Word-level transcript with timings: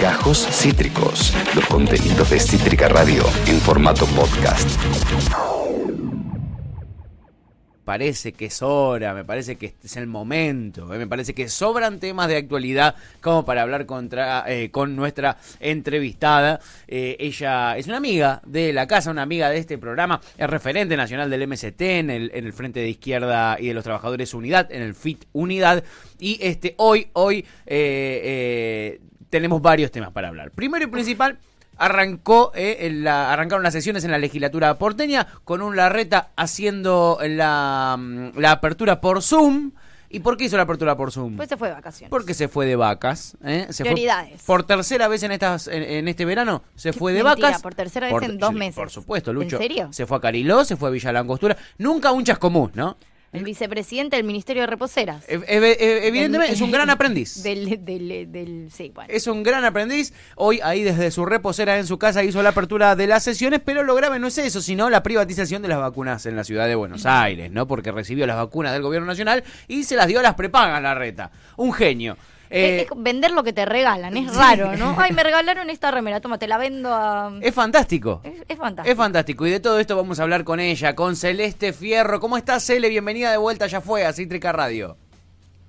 Gajos 0.00 0.46
Cítricos, 0.50 1.32
los 1.54 1.66
contenidos 1.66 2.30
de 2.30 2.40
Cítrica 2.40 2.88
Radio 2.88 3.24
en 3.46 3.58
formato 3.60 4.06
podcast 4.06 4.68
parece 7.84 8.32
que 8.32 8.46
es 8.46 8.62
hora, 8.62 9.12
me 9.12 9.24
parece 9.24 9.56
que 9.56 9.74
es 9.82 9.96
el 9.96 10.06
momento, 10.06 10.92
eh, 10.94 10.98
me 10.98 11.06
parece 11.06 11.34
que 11.34 11.48
sobran 11.48 11.98
temas 12.00 12.28
de 12.28 12.36
actualidad 12.36 12.94
como 13.20 13.44
para 13.44 13.62
hablar 13.62 13.86
contra, 13.86 14.44
eh, 14.46 14.70
con 14.70 14.96
nuestra 14.96 15.36
entrevistada. 15.60 16.60
Eh, 16.86 17.16
ella 17.18 17.76
es 17.76 17.86
una 17.88 17.96
amiga 17.96 18.40
de 18.46 18.72
la 18.72 18.86
casa, 18.86 19.10
una 19.10 19.22
amiga 19.22 19.50
de 19.50 19.58
este 19.58 19.78
programa, 19.78 20.20
es 20.38 20.48
referente 20.48 20.96
nacional 20.96 21.28
del 21.28 21.46
MST 21.46 21.80
en 21.82 22.10
el, 22.10 22.30
en 22.34 22.46
el 22.46 22.52
Frente 22.52 22.80
de 22.80 22.88
Izquierda 22.88 23.58
y 23.60 23.68
de 23.68 23.74
los 23.74 23.84
Trabajadores 23.84 24.32
Unidad, 24.34 24.70
en 24.72 24.82
el 24.82 24.94
FIT 24.94 25.26
Unidad. 25.32 25.84
Y 26.18 26.38
este 26.40 26.74
hoy, 26.78 27.08
hoy 27.14 27.44
tenemos 29.32 29.62
varios 29.62 29.90
temas 29.90 30.12
para 30.12 30.28
hablar. 30.28 30.50
Primero 30.50 30.84
y 30.84 30.88
principal 30.88 31.38
arrancó 31.78 32.52
eh, 32.54 32.90
la, 32.92 33.32
arrancaron 33.32 33.62
las 33.62 33.72
sesiones 33.72 34.04
en 34.04 34.10
la 34.10 34.18
legislatura 34.18 34.76
porteña 34.76 35.26
con 35.44 35.62
un 35.62 35.74
Larreta 35.74 36.28
haciendo 36.36 37.18
la, 37.26 37.96
mm, 37.98 38.38
la 38.38 38.52
apertura 38.52 39.00
por 39.00 39.22
Zoom. 39.22 39.72
¿Y 40.10 40.20
por 40.20 40.36
qué 40.36 40.44
hizo 40.44 40.58
la 40.58 40.64
apertura 40.64 40.94
por 40.98 41.10
Zoom? 41.10 41.38
Pues 41.38 41.48
se 41.48 41.56
fue 41.56 41.68
de 41.68 41.74
vacaciones. 41.74 42.10
Porque 42.10 42.34
se 42.34 42.46
fue 42.48 42.66
de 42.66 42.76
vacas. 42.76 43.38
¿eh? 43.42 43.66
Se 43.70 43.82
Prioridades. 43.82 44.42
por 44.42 44.64
tercera 44.64 45.08
vez 45.08 45.22
en 45.22 45.32
estas 45.32 45.66
en, 45.66 46.06
este 46.06 46.26
verano 46.26 46.62
se 46.74 46.92
fue 46.92 47.14
de 47.14 47.22
vacas. 47.22 47.62
Por 47.62 47.74
tercera 47.74 48.12
vez 48.12 48.28
en 48.28 48.36
dos 48.36 48.52
meses. 48.52 48.74
Por 48.74 48.90
supuesto, 48.90 49.32
Lucho. 49.32 49.56
¿En 49.56 49.62
serio? 49.62 49.88
Se 49.92 50.04
fue 50.04 50.18
a 50.18 50.20
Cariló, 50.20 50.66
se 50.66 50.76
fue 50.76 50.90
a 50.90 50.92
Villa 50.92 51.10
Langostura. 51.10 51.56
Nunca 51.78 52.12
un 52.12 52.22
chascomún, 52.22 52.72
¿no? 52.74 52.98
El 53.32 53.44
vicepresidente 53.44 54.16
del 54.16 54.24
Ministerio 54.26 54.62
de 54.62 54.66
Reposeras. 54.66 55.24
E, 55.26 55.40
e, 55.46 55.56
e, 55.58 56.06
evidentemente 56.06 56.52
es 56.52 56.60
un 56.60 56.70
gran 56.70 56.90
aprendiz. 56.90 57.42
Del, 57.42 57.82
del, 57.82 58.30
del, 58.30 58.68
sí, 58.70 58.92
bueno. 58.94 59.10
Es 59.10 59.26
un 59.26 59.42
gran 59.42 59.64
aprendiz. 59.64 60.12
Hoy 60.36 60.60
ahí 60.62 60.82
desde 60.82 61.10
su 61.10 61.24
reposera 61.24 61.78
en 61.78 61.86
su 61.86 61.98
casa 61.98 62.22
hizo 62.22 62.42
la 62.42 62.50
apertura 62.50 62.94
de 62.94 63.06
las 63.06 63.24
sesiones, 63.24 63.60
pero 63.64 63.84
lo 63.84 63.94
grave 63.94 64.18
no 64.18 64.26
es 64.26 64.36
eso, 64.36 64.60
sino 64.60 64.90
la 64.90 65.02
privatización 65.02 65.62
de 65.62 65.68
las 65.68 65.78
vacunas 65.78 66.26
en 66.26 66.36
la 66.36 66.44
ciudad 66.44 66.68
de 66.68 66.74
Buenos 66.74 67.06
Aires, 67.06 67.50
¿no? 67.50 67.66
Porque 67.66 67.90
recibió 67.90 68.26
las 68.26 68.36
vacunas 68.36 68.74
del 68.74 68.82
gobierno 68.82 69.06
nacional 69.06 69.44
y 69.66 69.84
se 69.84 69.96
las 69.96 70.08
dio 70.08 70.20
a 70.20 70.22
las 70.22 70.34
prepagas 70.34 70.82
la 70.82 70.94
reta. 70.94 71.30
Un 71.56 71.72
genio. 71.72 72.18
Eh, 72.54 72.86
vender 72.96 73.30
lo 73.30 73.42
que 73.42 73.54
te 73.54 73.64
regalan, 73.64 74.14
es 74.14 74.34
raro, 74.36 74.76
¿no? 74.76 74.94
Ay, 74.98 75.12
me 75.12 75.22
regalaron 75.22 75.70
esta 75.70 75.90
remera, 75.90 76.20
toma, 76.20 76.38
te 76.38 76.46
la 76.46 76.58
vendo 76.58 76.92
a... 76.92 77.32
Es 77.40 77.54
fantástico. 77.54 78.20
Es, 78.22 78.58
fantástico. 78.58 78.92
Es 78.92 78.96
fantástico. 78.96 79.46
Y 79.46 79.50
de 79.50 79.60
todo 79.60 79.78
esto 79.78 79.96
vamos 79.96 80.20
a 80.20 80.24
hablar 80.24 80.44
con 80.44 80.60
ella, 80.60 80.94
con 80.94 81.16
Celeste 81.16 81.72
Fierro. 81.72 82.20
¿Cómo 82.20 82.36
estás, 82.36 82.64
Cele? 82.66 82.90
Bienvenida 82.90 83.30
de 83.30 83.38
vuelta, 83.38 83.66
ya 83.68 83.80
fue 83.80 84.04
a 84.04 84.12
Cítrica 84.12 84.52
Radio. 84.52 84.98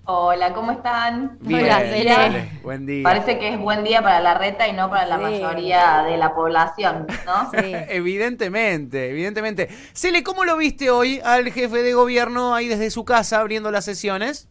Hola, 0.06 0.54
¿cómo 0.54 0.74
están? 0.74 1.38
Bien, 1.40 1.64
Hola, 1.64 2.48
Buen 2.62 2.86
día. 2.86 3.04
Parece 3.04 3.40
que 3.40 3.54
es 3.54 3.58
buen 3.58 3.86
día 3.86 4.02
para 4.02 4.20
la 4.20 4.34
reta 4.34 4.68
y 4.68 4.74
no 4.74 4.90
para 4.90 5.06
la 5.06 5.18
mayoría 5.18 6.04
de 6.06 6.18
la 6.18 6.36
población, 6.36 7.08
¿no? 7.26 7.50
Sí. 7.52 7.72
evidentemente, 7.88 9.12
evidentemente. 9.12 9.70
Cele, 9.94 10.22
¿cómo 10.22 10.44
lo 10.44 10.58
viste 10.58 10.92
hoy 10.92 11.22
al 11.24 11.50
jefe 11.50 11.82
de 11.82 11.94
gobierno 11.94 12.54
ahí 12.54 12.68
desde 12.68 12.92
su 12.92 13.06
casa 13.06 13.40
abriendo 13.40 13.72
las 13.72 13.86
sesiones? 13.86 14.50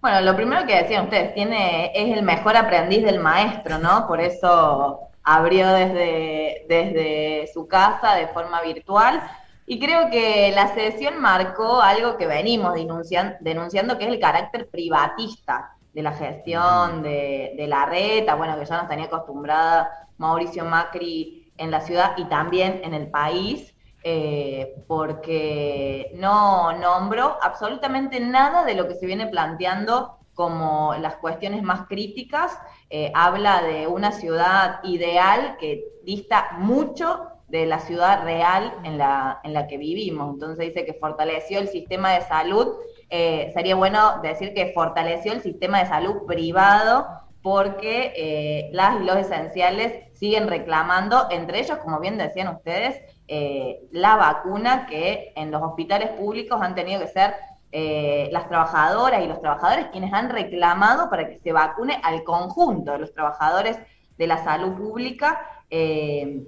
Bueno, 0.00 0.22
lo 0.22 0.34
primero 0.34 0.66
que 0.66 0.76
decían 0.76 1.04
ustedes, 1.04 1.34
tiene, 1.34 1.92
es 1.94 2.16
el 2.16 2.22
mejor 2.22 2.56
aprendiz 2.56 3.04
del 3.04 3.20
maestro, 3.20 3.78
¿no? 3.78 4.06
Por 4.06 4.20
eso 4.20 5.10
abrió 5.22 5.68
desde, 5.68 6.64
desde 6.68 7.50
su 7.52 7.68
casa 7.68 8.14
de 8.14 8.28
forma 8.28 8.62
virtual. 8.62 9.20
Y 9.66 9.78
creo 9.78 10.10
que 10.10 10.52
la 10.54 10.74
sesión 10.74 11.20
marcó 11.20 11.82
algo 11.82 12.16
que 12.16 12.26
venimos 12.26 12.74
denunciando, 12.74 13.98
que 13.98 14.04
es 14.04 14.10
el 14.10 14.18
carácter 14.18 14.68
privatista 14.70 15.76
de 15.92 16.02
la 16.02 16.12
gestión 16.12 17.02
de, 17.02 17.52
de 17.56 17.66
la 17.66 17.84
reta, 17.84 18.36
bueno, 18.36 18.58
que 18.58 18.64
ya 18.64 18.78
nos 18.78 18.88
tenía 18.88 19.04
acostumbrada 19.04 20.08
Mauricio 20.16 20.64
Macri 20.64 21.52
en 21.58 21.70
la 21.70 21.82
ciudad 21.82 22.12
y 22.16 22.24
también 22.24 22.80
en 22.84 22.94
el 22.94 23.10
país. 23.10 23.74
Eh, 24.02 24.82
porque 24.86 26.10
no 26.14 26.72
nombró 26.72 27.36
absolutamente 27.42 28.18
nada 28.18 28.64
de 28.64 28.74
lo 28.74 28.88
que 28.88 28.94
se 28.94 29.04
viene 29.04 29.26
planteando 29.26 30.16
como 30.32 30.94
las 30.94 31.16
cuestiones 31.16 31.62
más 31.62 31.86
críticas. 31.86 32.58
Eh, 32.88 33.12
habla 33.14 33.62
de 33.62 33.86
una 33.86 34.12
ciudad 34.12 34.80
ideal 34.84 35.58
que 35.60 35.84
dista 36.02 36.52
mucho 36.56 37.26
de 37.48 37.66
la 37.66 37.80
ciudad 37.80 38.24
real 38.24 38.72
en 38.84 38.96
la, 38.96 39.40
en 39.44 39.52
la 39.52 39.66
que 39.66 39.76
vivimos. 39.76 40.32
Entonces 40.32 40.68
dice 40.68 40.86
que 40.86 40.94
fortaleció 40.94 41.58
el 41.58 41.68
sistema 41.68 42.12
de 42.14 42.22
salud. 42.22 42.76
Eh, 43.10 43.50
sería 43.52 43.74
bueno 43.74 44.22
decir 44.22 44.54
que 44.54 44.72
fortaleció 44.72 45.32
el 45.34 45.42
sistema 45.42 45.80
de 45.80 45.86
salud 45.86 46.24
privado 46.26 47.06
porque 47.42 48.68
las 48.72 49.00
y 49.00 49.04
los 49.04 49.16
esenciales 49.16 50.10
siguen 50.12 50.46
reclamando, 50.46 51.26
entre 51.30 51.60
ellos, 51.60 51.78
como 51.78 51.98
bien 51.98 52.18
decían 52.18 52.48
ustedes, 52.48 53.00
eh, 53.32 53.86
la 53.92 54.16
vacuna 54.16 54.86
que 54.86 55.32
en 55.36 55.52
los 55.52 55.62
hospitales 55.62 56.08
públicos 56.10 56.60
han 56.60 56.74
tenido 56.74 57.00
que 57.00 57.06
ser 57.06 57.36
eh, 57.70 58.28
las 58.32 58.48
trabajadoras 58.48 59.22
y 59.22 59.28
los 59.28 59.40
trabajadores 59.40 59.86
quienes 59.92 60.12
han 60.12 60.30
reclamado 60.30 61.08
para 61.08 61.28
que 61.28 61.38
se 61.38 61.52
vacune 61.52 62.00
al 62.02 62.24
conjunto 62.24 62.90
de 62.90 62.98
los 62.98 63.12
trabajadores 63.12 63.78
de 64.18 64.26
la 64.26 64.38
salud 64.38 64.72
pública, 64.72 65.62
eh, 65.70 66.42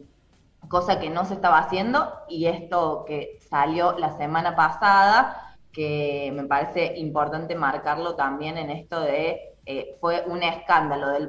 cosa 0.66 0.98
que 0.98 1.08
no 1.08 1.24
se 1.24 1.34
estaba 1.34 1.58
haciendo 1.58 2.12
y 2.28 2.46
esto 2.46 3.04
que 3.06 3.38
salió 3.48 3.96
la 3.96 4.16
semana 4.16 4.56
pasada, 4.56 5.56
que 5.70 6.32
me 6.34 6.42
parece 6.48 6.98
importante 6.98 7.54
marcarlo 7.54 8.16
también 8.16 8.58
en 8.58 8.70
esto 8.70 9.00
de 9.00 9.50
fue 10.00 10.24
un 10.26 10.42
escándalo 10.42 11.10
del 11.10 11.28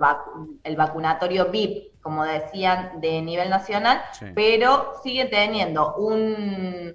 el 0.64 0.76
vacunatorio 0.76 1.52
VIP, 1.52 1.93
como 2.04 2.26
decían, 2.26 3.00
de 3.02 3.22
nivel 3.22 3.50
nacional, 3.50 4.02
pero 4.36 4.94
sigue 5.02 5.26
teniendo 5.26 5.96
un, 5.96 6.94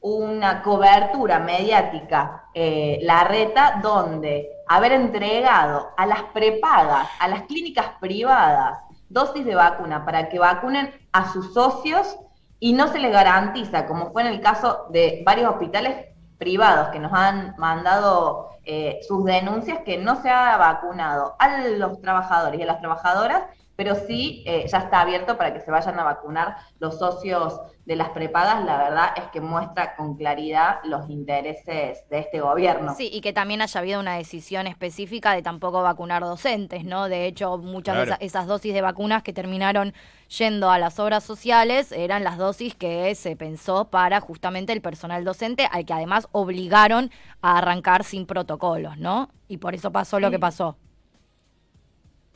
una 0.00 0.62
cobertura 0.62 1.38
mediática, 1.38 2.44
eh, 2.54 2.98
la 3.02 3.24
reta, 3.24 3.80
donde 3.82 4.50
haber 4.68 4.92
entregado 4.92 5.90
a 5.96 6.06
las 6.06 6.22
prepagas, 6.34 7.08
a 7.18 7.26
las 7.26 7.42
clínicas 7.42 7.86
privadas, 8.00 8.78
dosis 9.08 9.44
de 9.44 9.54
vacuna 9.54 10.04
para 10.04 10.28
que 10.28 10.38
vacunen 10.38 10.92
a 11.12 11.32
sus 11.32 11.52
socios 11.52 12.16
y 12.60 12.74
no 12.74 12.88
se 12.88 12.98
les 12.98 13.10
garantiza, 13.10 13.86
como 13.86 14.12
fue 14.12 14.22
en 14.22 14.28
el 14.28 14.40
caso 14.40 14.86
de 14.90 15.22
varios 15.24 15.50
hospitales 15.50 16.06
privados 16.38 16.88
que 16.88 16.98
nos 16.98 17.12
han 17.12 17.54
mandado 17.58 18.50
eh, 18.64 19.00
sus 19.08 19.24
denuncias 19.24 19.80
que 19.84 19.98
no 19.98 20.20
se 20.22 20.30
ha 20.30 20.56
vacunado 20.56 21.34
a 21.38 21.66
los 21.66 22.00
trabajadores 22.00 22.60
y 22.60 22.62
a 22.62 22.66
las 22.66 22.80
trabajadoras, 22.80 23.42
pero 23.80 23.94
sí 23.94 24.42
eh, 24.44 24.66
ya 24.70 24.76
está 24.76 25.00
abierto 25.00 25.38
para 25.38 25.54
que 25.54 25.60
se 25.60 25.70
vayan 25.70 25.98
a 25.98 26.04
vacunar 26.04 26.56
los 26.80 26.98
socios 26.98 27.58
de 27.86 27.96
las 27.96 28.10
prepagas, 28.10 28.62
la 28.66 28.76
verdad 28.76 29.14
es 29.16 29.24
que 29.28 29.40
muestra 29.40 29.96
con 29.96 30.18
claridad 30.18 30.80
los 30.84 31.08
intereses 31.08 32.06
de 32.10 32.18
este 32.18 32.40
gobierno. 32.40 32.94
Sí, 32.94 33.08
y 33.10 33.22
que 33.22 33.32
también 33.32 33.62
haya 33.62 33.80
habido 33.80 33.98
una 33.98 34.16
decisión 34.16 34.66
específica 34.66 35.32
de 35.32 35.40
tampoco 35.40 35.80
vacunar 35.80 36.20
docentes, 36.20 36.84
¿no? 36.84 37.08
De 37.08 37.24
hecho, 37.24 37.56
muchas 37.56 38.06
de 38.06 38.16
esas 38.20 38.46
dosis 38.46 38.74
de 38.74 38.82
vacunas 38.82 39.22
que 39.22 39.32
terminaron 39.32 39.94
yendo 40.28 40.70
a 40.70 40.78
las 40.78 40.98
obras 40.98 41.24
sociales 41.24 41.90
eran 41.90 42.22
las 42.22 42.36
dosis 42.36 42.74
que 42.74 43.14
se 43.14 43.34
pensó 43.34 43.86
para 43.86 44.20
justamente 44.20 44.74
el 44.74 44.82
personal 44.82 45.24
docente, 45.24 45.66
al 45.72 45.86
que 45.86 45.94
además 45.94 46.28
obligaron 46.32 47.10
a 47.40 47.56
arrancar 47.56 48.04
sin 48.04 48.26
protocolos, 48.26 48.98
¿no? 48.98 49.30
Y 49.48 49.56
por 49.56 49.74
eso 49.74 49.90
pasó 49.90 50.20
lo 50.20 50.30
que 50.30 50.38
pasó. 50.38 50.76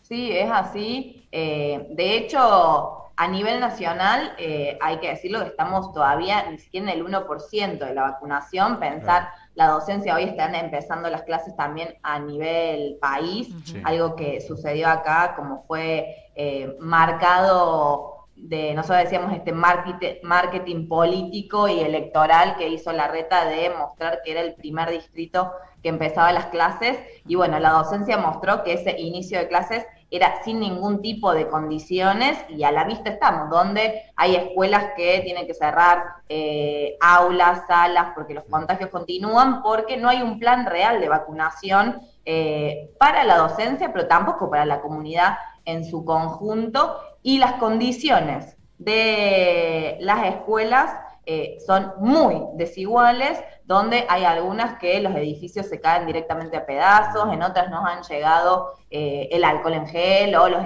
Sí, 0.05 0.31
es 0.33 0.51
así. 0.51 1.24
Eh, 1.37 1.89
de 1.91 2.17
hecho, 2.17 3.11
a 3.17 3.27
nivel 3.27 3.59
nacional, 3.59 4.35
eh, 4.39 4.79
hay 4.81 4.99
que 4.99 5.09
decirlo 5.09 5.41
que 5.41 5.49
estamos 5.49 5.93
todavía 5.93 6.49
ni 6.49 6.59
siquiera 6.59 6.93
en 6.93 7.01
el 7.01 7.05
1% 7.05 7.85
de 7.85 7.93
la 7.93 8.03
vacunación. 8.03 8.79
Pensar, 8.79 9.31
la 9.57 9.67
docencia 9.67 10.15
hoy 10.15 10.23
están 10.23 10.55
empezando 10.55 11.11
las 11.11 11.23
clases 11.25 11.57
también 11.57 11.97
a 12.05 12.21
nivel 12.21 12.99
país, 13.01 13.53
algo 13.83 14.15
que 14.15 14.41
sucedió 14.43 14.89
acá, 14.89 15.35
como 15.35 15.65
fue 15.67 16.31
eh, 16.37 16.77
marcado 16.79 18.29
de, 18.37 18.75
nosotros 18.75 19.03
decíamos, 19.03 19.33
este 19.33 19.53
marketing, 19.53 20.15
marketing 20.23 20.87
político 20.87 21.67
y 21.67 21.81
electoral 21.81 22.57
que 22.57 22.69
hizo 22.69 22.93
la 22.93 23.09
reta 23.09 23.45
de 23.47 23.71
mostrar 23.71 24.21
que 24.25 24.33
era 24.33 24.41
el 24.41 24.55
primer 24.55 24.91
distrito 24.91 25.51
que 25.83 25.89
empezaba 25.89 26.33
las 26.33 26.47
clases. 26.47 26.99
Y 27.27 27.35
bueno, 27.35 27.59
la 27.59 27.71
docencia 27.71 28.19
mostró 28.19 28.63
que 28.63 28.75
ese 28.75 29.01
inicio 29.01 29.39
de 29.39 29.49
clases 29.49 29.85
era 30.17 30.43
sin 30.45 30.61
ningún 30.61 31.03
tipo 31.03 31.35
de 31.35 31.49
condiciones 31.49 32.39
y 32.49 32.63
a 32.63 32.71
la 32.71 32.85
vista 32.85 33.11
estamos, 33.11 33.51
donde 33.51 34.03
hay 34.17 34.37
escuelas 34.37 34.93
que 34.97 35.21
tienen 35.21 35.47
que 35.47 35.55
cerrar 35.55 36.05
eh, 36.29 36.97
aulas, 37.01 37.67
salas, 37.67 38.13
porque 38.15 38.35
los 38.35 38.45
contagios 38.45 38.91
continúan, 38.91 39.63
porque 39.63 39.97
no 39.97 40.09
hay 40.09 40.23
un 40.23 40.39
plan 40.39 40.67
real 40.67 41.01
de 41.01 41.09
vacunación 41.09 42.01
eh, 42.25 42.91
para 42.99 43.25
la 43.25 43.39
docencia, 43.39 43.93
pero 43.93 44.07
tampoco 44.07 44.49
para 44.49 44.65
la 44.65 44.81
comunidad 44.81 45.37
en 45.65 45.85
su 45.85 46.05
conjunto, 46.05 47.01
y 47.23 47.39
las 47.39 47.55
condiciones 47.55 48.57
de 48.79 49.97
las 50.01 50.27
escuelas 50.27 50.95
eh, 51.27 51.59
son 51.67 51.93
muy 51.99 52.43
desiguales, 52.55 53.43
donde 53.65 54.07
hay 54.09 54.25
algunas 54.25 54.79
que 54.79 55.01
los 55.01 55.15
edificios 55.15 55.67
se 55.67 55.81
caen 55.81 56.07
directamente 56.07 56.57
a 56.57 56.67
pedazos, 56.67 57.33
en 57.33 57.43
otras 57.43 57.71
nos 57.71 57.85
han 57.87 58.03
llegado 58.03 58.73
eh, 58.91 59.29
el 59.33 59.45
alcohol 59.45 59.73
en 59.73 59.87
gel 59.87 60.35
o 60.37 60.49
los, 60.49 60.63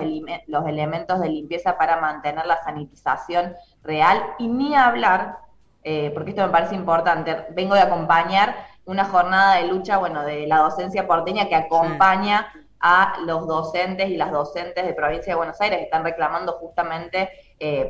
los 0.47 0.67
elementos 0.67 1.21
de 1.21 1.29
limpieza 1.29 1.79
para 1.79 2.01
mantener 2.01 2.45
la 2.47 2.63
sanitización 2.63 3.55
real, 3.83 4.23
y 4.39 4.49
ni 4.49 4.75
hablar, 4.75 5.39
eh, 5.85 6.11
porque 6.13 6.31
esto 6.31 6.43
me 6.43 6.53
parece 6.53 6.75
importante, 6.75 7.47
vengo 7.51 7.75
de 7.75 7.83
acompañar 7.83 8.57
una 8.85 9.05
jornada 9.05 9.57
de 9.57 9.69
lucha, 9.69 9.99
bueno, 9.99 10.25
de 10.25 10.47
la 10.47 10.59
docencia 10.59 11.07
porteña 11.07 11.49
que 11.49 11.55
acompaña 11.55 12.51
a 12.81 13.19
los 13.25 13.47
docentes 13.47 14.09
y 14.09 14.17
las 14.17 14.31
docentes 14.31 14.87
de 14.87 14.95
provincia 14.95 15.33
de 15.33 15.37
Buenos 15.37 15.61
Aires 15.61 15.79
que 15.79 15.85
están 15.85 16.05
reclamando 16.05 16.53
justamente 16.53 17.29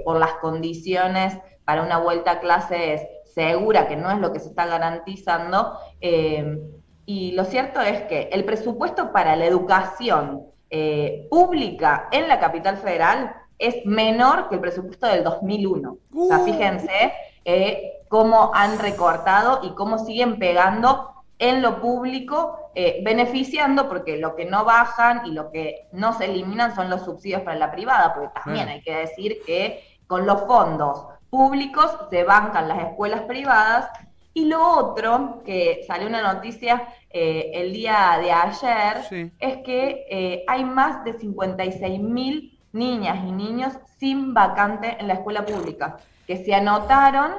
por 0.05 0.19
las 0.19 0.35
condiciones 0.35 1.37
para 1.65 1.83
una 1.83 1.99
vuelta 1.99 2.31
a 2.31 2.41
clases 2.41 3.03
segura, 3.39 3.87
que 3.87 3.97
no 3.97 4.11
es 4.11 4.19
lo 4.19 4.33
que 4.33 4.41
se 4.41 4.49
está 4.49 4.67
garantizando. 4.67 5.79
Eh, 6.01 6.59
y 7.07 7.33
lo 7.33 7.45
cierto 7.45 7.81
es 7.81 8.03
que 8.03 8.29
el 8.33 8.45
presupuesto 8.45 9.13
para 9.13 9.37
la 9.37 9.47
educación 9.47 10.47
eh, 10.71 11.27
pública 11.31 12.09
en 12.11 12.27
la 12.27 12.41
capital 12.41 12.79
federal 12.79 13.35
es 13.59 13.85
menor 13.87 14.49
que 14.49 14.57
el 14.57 14.61
presupuesto 14.61 15.07
del 15.07 15.23
2001. 15.25 15.99
O 16.17 16.27
sea, 16.27 16.39
uh. 16.39 16.45
fíjense 16.45 17.13
eh, 17.45 18.03
cómo 18.09 18.51
han 18.55 18.79
recortado 18.79 19.61
y 19.63 19.71
cómo 19.75 19.99
siguen 19.99 20.39
pegando 20.39 21.18
en 21.39 21.63
lo 21.63 21.81
público, 21.81 22.71
beneficiando, 23.03 23.89
porque 23.89 24.17
lo 24.19 24.37
que 24.37 24.45
no 24.45 24.65
bajan 24.65 25.27
y 25.27 25.33
lo 25.33 25.51
que 25.51 25.89
no 25.93 26.13
se 26.13 26.27
eliminan 26.27 26.75
son 26.75 26.91
los 26.91 27.05
subsidios 27.05 27.43
para 27.43 27.59
la 27.59 27.73
privada, 27.73 28.15
porque 28.15 28.41
también 28.45 28.69
hay 28.69 28.81
que 28.83 28.95
decir 28.95 29.39
que 29.45 29.83
con 30.07 30.27
los 30.27 30.43
fondos 30.43 31.07
públicos 31.31 31.97
se 32.11 32.25
bancan 32.25 32.69
las 32.69 32.81
escuelas 32.81 33.23
privadas. 33.23 33.89
Y 34.35 34.45
lo 34.45 34.63
otro, 34.63 35.43
que 35.45 35.85
salió 35.87 36.07
una 36.07 36.35
noticia 36.35 36.89
eh, 37.11 37.51
el 37.55 37.73
día 37.73 38.19
de 38.21 38.31
ayer, 38.31 39.31
es 39.39 39.57
que 39.59 40.07
eh, 40.11 40.45
hay 40.47 40.65
más 40.65 41.05
de 41.05 41.19
56 41.19 42.01
mil 42.01 42.59
niñas 42.73 43.19
y 43.27 43.33
niños 43.33 43.73
sin 43.99 44.35
vacante 44.35 44.97
en 45.01 45.09
la 45.09 45.15
escuela 45.15 45.45
pública, 45.45 45.97
que 46.27 46.37
se 46.37 46.55
anotaron 46.55 47.33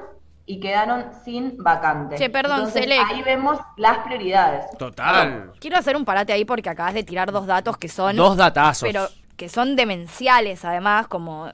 y 0.50 0.60
quedaron 0.60 1.06
sin 1.24 1.58
vacante. 1.58 2.16
Che, 2.16 2.28
perdón, 2.32 2.72
Ahí 2.76 3.22
vemos 3.22 3.60
las 3.78 4.00
prioridades. 4.00 4.66
Total. 4.80 5.52
Quiero 5.60 5.78
hacer 5.78 5.96
un 5.96 6.04
parate 6.04 6.34
ahí 6.34 6.44
porque 6.44 6.72
acabas 6.72 6.96
de 6.96 7.04
tirar 7.04 7.32
dos 7.32 7.46
datos 7.46 7.78
que 7.78 7.88
son... 7.88 8.16
Dos 8.16 8.36
datazos. 8.36 8.90
Pero 8.90 9.08
que 9.38 9.48
son 9.48 9.76
demenciales, 9.76 10.66
además, 10.66 11.08
como 11.08 11.52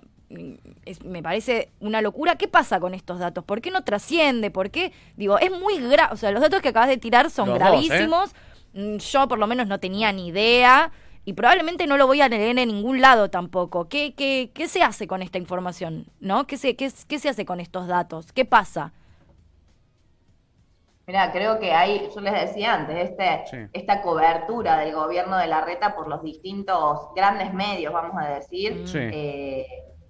me 1.04 1.22
parece 1.22 1.72
una 1.82 2.02
locura. 2.02 2.38
¿Qué 2.38 2.48
pasa 2.48 2.80
con 2.80 2.94
estos 2.94 3.20
datos? 3.20 3.44
¿Por 3.44 3.60
qué 3.60 3.70
no 3.70 3.84
trasciende? 3.84 4.50
¿Por 4.50 4.72
qué? 4.72 4.94
Digo, 5.18 5.38
es 5.40 5.52
muy 5.52 5.78
grave. 5.78 6.14
O 6.14 6.18
sea, 6.18 6.32
los 6.32 6.40
datos 6.40 6.62
que 6.62 6.70
acabas 6.70 6.88
de 6.88 6.96
tirar 6.96 7.30
son 7.30 7.50
¿eh? 7.50 7.56
gravísimos. 7.56 8.34
Mm, 8.72 8.96
yo 8.96 9.28
por 9.28 9.40
lo 9.40 9.46
menos 9.46 9.68
no 9.68 9.78
tenía 9.78 10.14
ni 10.14 10.28
idea. 10.28 10.90
Y 11.26 11.34
probablemente 11.34 11.88
no 11.88 11.98
lo 11.98 12.06
voy 12.06 12.22
a 12.22 12.30
leer 12.30 12.58
en 12.60 12.68
ningún 12.70 13.02
lado 13.02 13.30
tampoco. 13.30 13.90
¿Qué, 13.90 14.14
qué, 14.14 14.52
qué 14.54 14.68
se 14.68 14.84
hace 14.84 15.08
con 15.08 15.24
esta 15.24 15.40
información? 15.40 16.06
¿No? 16.20 16.46
¿Qué 16.46 16.56
se, 16.56 16.76
qué, 16.76 16.92
qué 17.08 17.18
se 17.18 17.30
hace 17.30 17.46
con 17.46 17.60
estos 17.60 17.88
datos? 17.88 18.32
¿Qué 18.32 18.46
pasa? 18.46 18.94
Mira, 21.08 21.32
creo 21.32 21.60
que 21.60 21.72
hay, 21.72 22.10
yo 22.14 22.22
les 22.22 22.34
decía 22.34 22.74
antes, 22.74 23.10
este, 23.12 23.70
esta 23.74 24.02
cobertura 24.02 24.78
del 24.78 24.94
gobierno 24.94 25.38
de 25.38 25.48
la 25.48 25.62
reta 25.62 25.96
por 25.96 26.08
los 26.08 26.24
distintos 26.24 27.14
grandes 27.16 27.54
medios, 27.54 27.94
vamos 27.94 28.16
a 28.18 28.30
decir, 28.36 28.84
eh, 28.96 29.68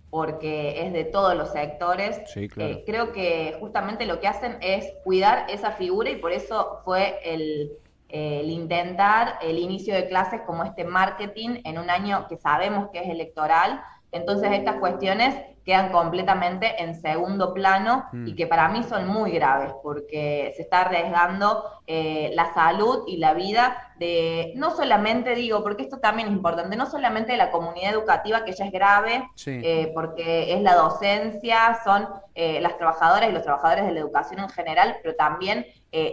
porque 0.10 0.86
es 0.86 0.94
de 0.94 1.04
todos 1.04 1.36
los 1.36 1.52
sectores. 1.52 2.22
Eh, 2.36 2.84
creo 2.86 3.12
que 3.12 3.58
justamente 3.60 4.06
lo 4.06 4.22
que 4.22 4.28
hacen 4.28 4.58
es 4.62 4.86
cuidar 5.04 5.50
esa 5.50 5.72
figura 5.72 6.10
y 6.10 6.16
por 6.16 6.32
eso 6.32 6.80
fue 6.86 7.20
el, 7.26 7.74
el, 8.10 8.50
intentar 8.50 9.40
el 9.42 9.58
inicio 9.58 9.96
de 9.96 10.08
clases 10.08 10.42
como 10.46 10.64
este 10.64 10.84
marketing 10.84 11.62
en 11.64 11.80
un 11.80 11.90
año 11.90 12.28
que 12.28 12.38
sabemos 12.38 12.90
que 12.92 13.00
es 13.00 13.10
electoral. 13.10 13.82
Entonces 14.12 14.52
estas 14.52 14.78
cuestiones 14.78 15.36
quedan 15.66 15.92
completamente 15.92 16.82
en 16.82 16.94
segundo 17.02 17.54
plano 17.54 18.06
y 18.14 18.34
mm. 18.34 18.36
que 18.36 18.46
para 18.46 18.70
mí 18.70 18.84
son 18.84 19.08
muy 19.08 19.32
graves 19.32 19.74
porque 19.82 20.54
se 20.56 20.62
está 20.62 20.82
arriesgando 20.82 21.64
eh, 21.88 22.32
la 22.36 22.54
salud 22.54 23.04
y 23.08 23.18
la 23.18 23.34
vida 23.34 23.94
de, 23.98 24.54
no 24.56 24.76
solamente 24.76 25.34
digo, 25.34 25.64
porque 25.64 25.82
esto 25.82 25.98
también 25.98 26.28
es 26.28 26.34
importante, 26.36 26.76
no 26.76 26.86
solamente 26.86 27.32
de 27.32 27.40
la 27.40 27.50
comunidad 27.50 27.94
educativa, 27.94 28.44
que 28.46 28.54
ya 28.54 28.66
es 28.66 28.72
grave, 28.72 29.28
eh, 29.48 29.92
porque 29.96 30.54
es 30.54 30.62
la 30.62 30.76
docencia, 30.76 31.80
son 31.84 32.08
eh, 32.36 32.62
las 32.62 32.78
trabajadoras 32.78 33.30
y 33.30 33.34
los 33.34 33.42
trabajadores 33.42 33.86
de 33.86 33.92
la 33.92 34.00
educación 34.02 34.42
en 34.42 34.50
general, 34.50 34.98
pero 35.02 35.16
también 35.16 35.66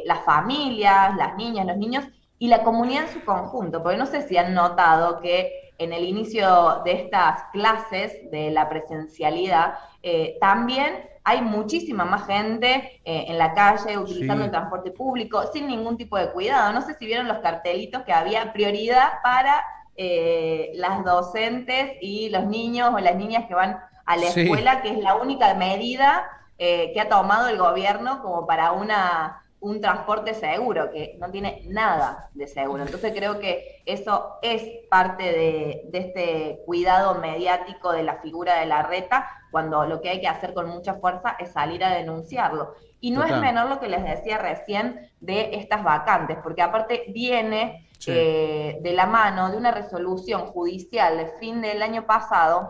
las 0.05 0.20
familias, 0.20 1.16
las 1.16 1.34
niñas, 1.34 1.66
los 1.66 1.76
niños 1.76 2.05
y 2.43 2.49
la 2.49 2.65
comunidad 2.65 3.05
en 3.05 3.12
su 3.12 3.25
conjunto, 3.25 3.85
porque 3.85 3.97
no 3.97 4.06
sé 4.06 4.27
si 4.27 4.37
han 4.37 4.53
notado 4.53 5.21
que 5.21 5.73
en 5.79 5.93
el 5.93 6.05
inicio 6.05 6.83
de 6.85 6.91
estas 6.91 7.44
clases 7.53 8.29
de 8.33 8.50
la 8.50 8.69
presencialidad, 8.69 9.75
eh, 10.03 10.39
también 10.41 11.09
hay 11.23 11.41
muchísima 11.41 12.05
más 12.05 12.27
gente 12.27 13.00
eh, 13.05 13.27
en 13.29 13.39
la 13.39 13.55
calle 13.55 13.97
utilizando 13.97 14.44
el 14.44 14.50
transporte 14.50 14.91
público 14.91 15.44
sin 15.53 15.69
ningún 15.69 15.97
tipo 15.97 16.17
de 16.17 16.33
cuidado. 16.33 16.73
No 16.73 16.83
sé 16.83 16.94
si 16.94 17.06
vieron 17.06 17.29
los 17.29 17.39
cartelitos 17.39 18.03
que 18.03 18.12
había 18.12 18.53
prioridad 18.53 19.23
para 19.23 19.65
eh, 19.94 20.73
las 20.75 21.05
docentes 21.05 21.93
y 22.00 22.29
los 22.31 22.47
niños 22.47 22.93
o 22.93 22.99
las 22.99 23.15
niñas 23.15 23.44
que 23.47 23.55
van 23.55 23.79
a 24.05 24.17
la 24.17 24.27
escuela, 24.27 24.83
que 24.83 24.89
es 24.89 24.99
la 24.99 25.15
única 25.15 25.55
medida 25.55 26.29
que 26.59 27.00
ha 27.00 27.09
tomado 27.09 27.49
el 27.49 27.59
gobierno 27.59 28.21
como 28.23 28.47
para 28.47 28.71
una 28.71 29.42
un 29.62 29.81
transporte 29.81 30.35
seguro, 30.35 30.91
que 30.91 31.17
no 31.20 31.31
tiene 31.31 31.62
nada 31.67 32.29
de 32.35 32.49
seguro. 32.49 32.82
Entonces 32.82 33.12
creo 33.14 33.38
que 33.38 33.82
eso 33.87 34.38
es 34.43 34.62
parte 34.91 35.23
de, 35.23 35.88
este 35.93 36.61
cuidado 36.67 37.14
mediático 37.20 37.93
de 37.93 38.03
la 38.03 38.17
figura 38.17 38.59
de 38.59 38.67
la 38.67 38.82
reta, 38.82 39.29
cuando 39.53 39.87
lo 39.87 40.00
que 40.00 40.11
hay 40.11 40.20
que 40.20 40.26
hacer 40.26 40.53
con 40.53 40.69
mucha 40.69 40.94
fuerza 40.94 41.37
es 41.38 41.53
salir 41.53 41.85
a 41.85 41.94
denunciarlo. 41.94 42.75
Y 43.00 43.12
no 43.12 43.25
es 43.25 43.37
menor 43.38 43.69
lo 43.69 43.79
que 43.79 43.88
les 43.88 44.03
decía 44.03 44.38
recién 44.38 45.11
de 45.20 45.55
estas 45.55 45.85
vacantes, 45.85 46.38
porque 46.43 46.62
aparte 46.62 47.05
viene 47.08 47.88
eh, 48.06 48.79
de 48.81 48.93
la 48.93 49.06
mano 49.06 49.50
de 49.50 49.56
una 49.56 49.70
resolución 49.70 50.47
judicial 50.47 51.19
de 51.19 51.26
fin 51.38 51.61
del 51.61 51.82
año 51.82 52.05
pasado, 52.05 52.69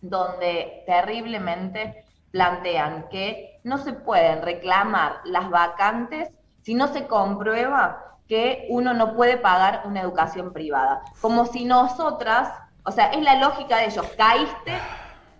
donde 0.00 0.84
terriblemente 0.86 2.04
plantean 2.30 3.08
que 3.08 3.60
no 3.64 3.78
se 3.78 3.92
pueden 3.92 4.42
reclamar 4.42 5.20
las 5.24 5.50
vacantes 5.50 6.30
si 6.62 6.74
no 6.74 6.88
se 6.88 7.06
comprueba 7.06 8.16
que 8.28 8.66
uno 8.68 8.92
no 8.92 9.14
puede 9.14 9.38
pagar 9.38 9.82
una 9.86 10.02
educación 10.02 10.52
privada. 10.52 11.02
Como 11.20 11.46
si 11.46 11.64
nosotras, 11.64 12.52
o 12.84 12.90
sea, 12.90 13.06
es 13.06 13.22
la 13.22 13.36
lógica 13.36 13.78
de 13.78 13.86
ellos, 13.86 14.06
caíste 14.18 14.72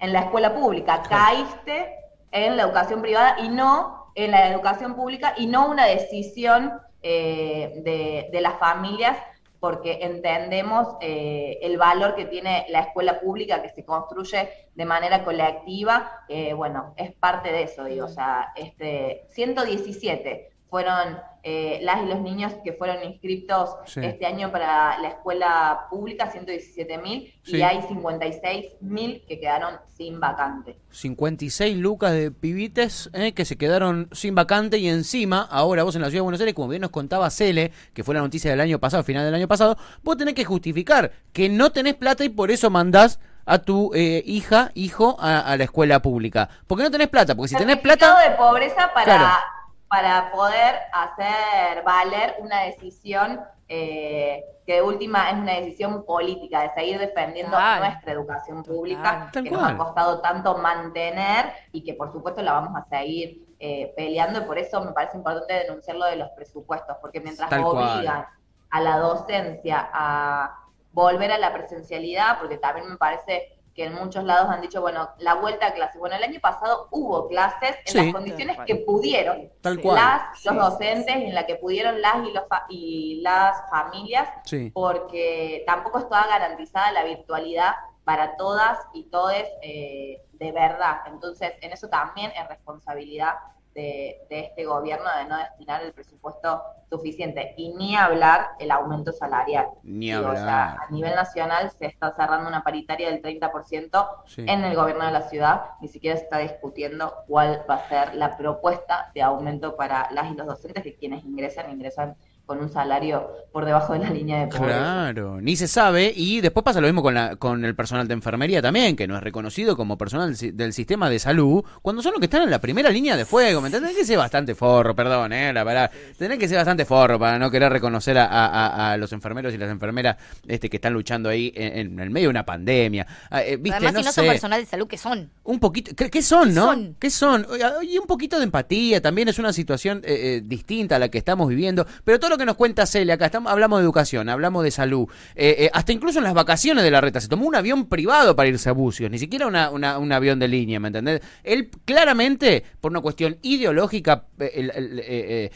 en 0.01 0.13
la 0.13 0.21
escuela 0.21 0.55
pública, 0.55 1.03
caíste 1.03 1.95
en 2.31 2.57
la 2.57 2.63
educación 2.63 3.03
privada 3.03 3.37
y 3.41 3.49
no 3.49 4.11
en 4.15 4.31
la 4.31 4.49
educación 4.49 4.95
pública 4.95 5.35
y 5.37 5.47
no 5.47 5.69
una 5.69 5.85
decisión 5.85 6.81
eh, 7.03 7.81
de, 7.85 8.29
de 8.33 8.41
las 8.41 8.55
familias 8.55 9.17
porque 9.61 9.99
entendemos 10.03 10.97
eh, 11.01 11.59
el 11.63 11.77
valor 11.79 12.15
que 12.15 12.27
tiene 12.27 12.67
la 12.69 12.81
escuela 12.81 13.21
pública 13.21 13.63
que 13.63 13.71
se 13.71 13.85
construye 13.85 14.49
de 14.75 14.85
manera 14.85 15.25
colectiva, 15.25 16.25
eh, 16.29 16.53
bueno, 16.55 16.95
es 16.97 17.13
parte 17.13 17.51
de 17.51 17.63
eso, 17.63 17.85
digo, 17.85 18.07
o 18.07 18.09
sea, 18.09 18.53
este, 18.55 19.25
117 19.31 20.51
fueron 20.71 21.19
eh, 21.43 21.79
las 21.83 22.03
y 22.03 22.07
los 22.07 22.21
niños 22.21 22.53
que 22.63 22.73
fueron 22.73 23.03
inscritos 23.03 23.71
este 23.97 24.27
año 24.27 24.53
para 24.53 24.99
la 24.99 25.09
escuela 25.09 25.87
pública, 25.89 26.31
117 26.31 26.99
mil, 26.99 27.33
y 27.47 27.63
hay 27.63 27.81
56 27.83 28.67
mil 28.81 29.25
que 29.27 29.41
quedaron 29.41 29.77
sin 29.97 30.21
vacante. 30.21 30.77
56 30.91 31.77
lucas 31.77 32.13
de 32.13 32.31
pibites 32.31 33.09
eh, 33.15 33.33
que 33.33 33.45
se 33.45 33.57
quedaron 33.57 34.09
sin 34.13 34.35
vacante 34.35 34.79
y 34.79 34.89
encima, 34.89 35.49
ahora 35.51 35.85
vos 35.85 35.97
en 35.97 36.03
la 36.03 36.09
ciudad 36.09 36.19
de 36.19 36.25
Buenos 36.25 36.41
Aires, 36.41 36.55
como 36.55 36.69
bien 36.69 36.83
nos 36.83 36.91
contaba 36.91 37.31
Cele, 37.31 37.73
que 37.95 38.05
fue 38.05 38.15
la 38.15 38.21
noticia 38.21 38.51
del 38.51 38.61
año 38.61 38.79
pasado, 38.79 39.03
final 39.03 39.25
del 39.25 39.35
año 39.35 39.49
pasado, 39.49 39.77
vos 40.03 40.17
tenés 40.17 40.35
que 40.35 40.45
justificar 40.45 41.13
que 41.33 41.49
no 41.49 41.71
tenés 41.73 41.95
plata 41.95 42.25
y 42.25 42.29
por 42.29 42.51
eso 42.51 42.69
mandás 42.69 43.21
a 43.47 43.59
tu 43.59 43.93
eh, 43.95 44.23
hija, 44.27 44.71
hijo, 44.75 45.17
a, 45.19 45.57
la 45.57 45.65
escuela 45.65 46.03
pública. 46.03 46.51
Porque 46.67 46.85
no 46.85 46.91
tenés 46.91 47.09
plata, 47.09 47.35
porque 47.35 47.49
si 47.49 47.57
tenés 47.57 47.79
plata... 47.79 48.29
de 48.29 48.37
pobreza 48.37 48.91
para 48.93 49.39
para 49.89 50.31
poder 50.31 50.77
hacer 50.93 51.83
valer 51.83 52.37
una 52.41 52.63
decisión 52.63 53.41
eh, 53.69 54.45
que 54.67 54.75
de 54.75 54.83
última 54.83 55.31
es 55.31 55.37
una 55.37 55.53
decisión 55.55 56.05
política, 56.05 56.63
de 56.63 56.71
seguir 56.75 56.99
defendiendo 56.99 57.57
nuestra 57.79 58.13
educación 58.13 58.63
pública, 58.63 59.31
que 59.33 59.51
nos 59.51 59.63
ha 59.63 59.77
costado 59.77 60.21
tanto 60.21 60.59
mantener 60.59 61.53
y 61.73 61.83
que 61.83 61.95
por 61.95 62.13
supuesto 62.13 62.43
la 62.43 62.53
vamos 62.53 62.77
a 62.77 62.85
seguir 62.89 63.47
eh, 63.61 63.93
peleando 63.97 64.41
y 64.41 64.43
por 64.43 64.59
eso 64.59 64.83
me 64.85 64.93
parece 64.93 65.17
importante 65.17 65.53
denunciar 65.55 65.97
lo 65.97 66.07
de 66.07 66.17
los 66.17 66.31
presupuestos, 66.31 66.97
porque 67.01 67.21
mientras 67.21 67.51
obligan 67.53 68.27
a 68.71 68.81
la 68.81 68.99
docencia 68.99 69.89
a 69.93 70.65
volver 70.93 71.33
a 71.33 71.39
la 71.39 71.53
presencialidad, 71.53 72.39
porque 72.39 72.59
también 72.59 72.89
me 72.89 72.97
parece 72.97 73.58
que 73.79 73.85
en 73.85 73.95
muchos 73.95 74.25
lados 74.25 74.51
han 74.51 74.61
dicho, 74.61 74.81
bueno, 74.81 75.09
la 75.19 75.35
vuelta 75.35 75.69
a 75.69 75.73
clases. 75.73 76.01
Bueno, 76.01 76.17
el 76.17 76.25
año 76.25 76.41
pasado 76.41 76.89
hubo 76.91 77.29
clases 77.29 77.77
en 77.87 77.97
las 77.97 78.13
condiciones 78.13 78.59
que 78.67 78.75
pudieron 78.75 79.53
Tal 79.61 79.81
cual. 79.81 79.95
las, 79.95 80.45
los 80.45 80.57
docentes, 80.57 81.15
en 81.15 81.33
la 81.33 81.47
que 81.47 81.55
pudieron 81.55 82.01
las 82.03 82.27
y, 82.27 82.33
los 82.33 82.43
y 82.69 83.21
las 83.23 83.71
familias, 83.71 84.29
porque 84.75 85.63
tampoco 85.65 86.01
estaba 86.01 86.27
garantizada 86.27 86.91
la 86.91 87.05
virtualidad 87.05 87.75
para 88.03 88.37
todas 88.37 88.81
y 88.95 89.05
todes 89.05 89.47
eh, 89.63 90.25
de 90.33 90.51
verdad. 90.51 91.03
Entonces, 91.07 91.53
en 91.61 91.71
eso 91.71 91.89
también 91.89 92.33
es 92.33 92.49
responsabilidad 92.49 93.35
de, 93.75 94.27
este 94.31 94.65
gobierno 94.65 95.05
de 95.17 95.25
no 95.27 95.39
destinar 95.39 95.83
el 95.83 95.93
presupuesto 95.93 96.63
suficiente 96.89 97.55
y 97.57 97.75
ni 97.75 97.97
hablar 97.97 98.49
el 98.59 98.71
aumento 98.71 99.13
salarial. 99.13 99.67
Ni 99.83 100.11
hablar. 100.11 100.79
a 100.81 100.91
nivel 100.91 101.15
nacional 101.15 101.71
se 101.71 101.87
está 101.87 102.15
cerrando 102.15 102.49
una 102.49 102.63
paritaria 102.63 103.11
del 103.11 103.23
30% 103.23 104.09
en 104.39 104.65
el 104.65 104.75
gobierno 104.75 105.05
de 105.05 105.13
la 105.13 105.23
ciudad, 105.29 105.63
ni 105.81 105.89
siquiera 105.89 106.17
se 106.17 106.25
está 106.25 106.39
discutiendo 106.39 107.15
cuál 107.27 107.65
va 107.69 107.75
a 107.75 107.89
ser 107.89 108.15
la 108.15 108.37
propuesta 108.37 109.11
de 109.15 109.23
aumento 109.23 109.77
para 109.77 110.11
las 110.13 110.31
y 110.31 110.35
los 110.35 110.47
docentes 110.47 110.83
que 110.83 110.97
quienes 110.97 111.25
ingresan, 111.25 111.71
ingresan 111.71 112.17
con 112.49 112.61
un 112.61 112.71
salario 112.71 113.29
por 113.53 113.67
debajo 113.67 113.93
de 113.93 113.99
la 113.99 114.09
línea 114.09 114.41
de 114.41 114.47
pobreza. 114.47 114.79
Claro, 114.79 115.39
ni 115.39 115.55
se 115.55 115.69
sabe. 115.69 116.11
Y 116.17 116.41
después 116.41 116.65
pasa 116.65 116.81
lo 116.81 116.87
mismo 116.87 117.03
con, 117.03 117.13
la, 117.13 117.37
con 117.37 117.63
el 117.63 117.77
personal 117.77 118.09
de 118.09 118.15
enfermería 118.15 118.63
también, 118.63 118.97
que 118.97 119.07
no 119.07 119.17
es 119.19 119.23
reconocido 119.23 119.77
como 119.77 119.99
personal 119.99 120.35
del 120.35 120.73
sistema 120.73 121.11
de 121.11 121.19
salud, 121.19 121.63
cuando 121.83 122.01
son 122.01 122.13
los 122.13 122.21
que 122.21 122.25
están 122.25 122.41
en 122.43 122.51
la 122.51 122.59
primera 122.59 122.89
línea 122.89 123.19
de 123.19 123.27
fuego. 123.27 123.61
¿Me 123.61 123.69
Tenés 123.69 123.95
que 123.95 124.05
ser 124.05 124.17
bastante 124.17 124.55
forro, 124.55 124.97
perdón, 124.97 125.35
eh, 125.35 125.53
la 125.53 125.63
verdad. 125.63 125.91
Tenés 126.17 126.39
que 126.39 126.49
ser 126.49 126.57
bastante 126.57 126.87
forro 126.87 127.19
para 127.19 127.39
no 127.39 127.51
querer 127.51 127.71
reconocer 127.71 128.17
a, 128.19 128.97
los 128.99 129.13
enfermeros 129.13 129.53
y 129.53 129.59
las 129.59 129.71
enfermeras 129.71 130.17
este, 130.47 130.71
que 130.71 130.79
están 130.79 130.95
luchando 130.95 131.29
ahí 131.29 131.53
en, 131.55 132.01
el 132.01 132.09
medio 132.09 132.29
de 132.29 132.31
una 132.31 132.47
pandemia. 132.47 133.07
Ah, 133.31 133.43
eh, 133.43 133.61
Además, 133.73 133.95
si 133.95 134.03
no 134.05 134.13
son 134.13 134.27
personal 134.27 134.61
de 134.63 134.67
salud, 134.67 134.89
¿qué 134.89 134.97
son? 134.97 135.29
Un 135.45 135.61
poquito, 135.61 135.95
¿qué, 135.95 136.23
son, 136.23 136.55
no? 136.55 136.95
¿Qué 136.99 137.11
son? 137.11 137.47
Y 137.83 137.99
un 137.99 138.07
poquito 138.07 138.39
de 138.39 138.45
empatía, 138.45 139.03
también 139.03 139.29
es 139.29 139.39
una 139.39 139.53
situación 139.53 140.01
eh, 140.03 140.41
distinta 140.43 140.97
a 140.97 140.99
la 140.99 141.11
que 141.11 141.19
estamos 141.19 141.47
viviendo, 141.51 141.87
pero 142.05 142.19
todo 142.19 142.31
lo 142.31 142.38
que 142.39 142.47
nos 142.47 142.57
cuenta 142.57 142.87
Celia 142.87 143.15
acá, 143.15 143.27
estamos, 143.27 143.53
hablamos 143.53 143.79
de 143.79 143.85
educación, 143.85 144.29
hablamos 144.29 144.65
de 144.65 144.71
salud, 144.71 145.07
eh, 145.35 145.57
eh, 145.59 145.71
hasta 145.73 145.93
incluso 145.93 146.19
en 146.19 146.25
las 146.25 146.35
vacaciones 146.35 146.85
de 146.85 146.91
la 146.91 147.01
reta, 147.01 147.21
se 147.21 147.29
tomó 147.29 147.47
un 147.47 147.55
avión 147.55 147.87
privado 147.87 148.35
para 148.35 148.49
irse 148.49 148.69
a 148.69 148.73
Bucios, 148.73 149.11
ni 149.11 149.19
siquiera 149.19 149.47
una, 149.47 149.99
un 149.99 150.13
avión 150.13 150.39
de 150.39 150.49
línea, 150.49 150.81
¿me 150.81 150.89
entendés? 150.89 151.21
Él 151.45 151.71
claramente, 151.85 152.65
por 152.81 152.93
una 152.93 153.01
cuestión 153.01 153.37
ideológica, 153.43 154.27
eh, 154.39 155.51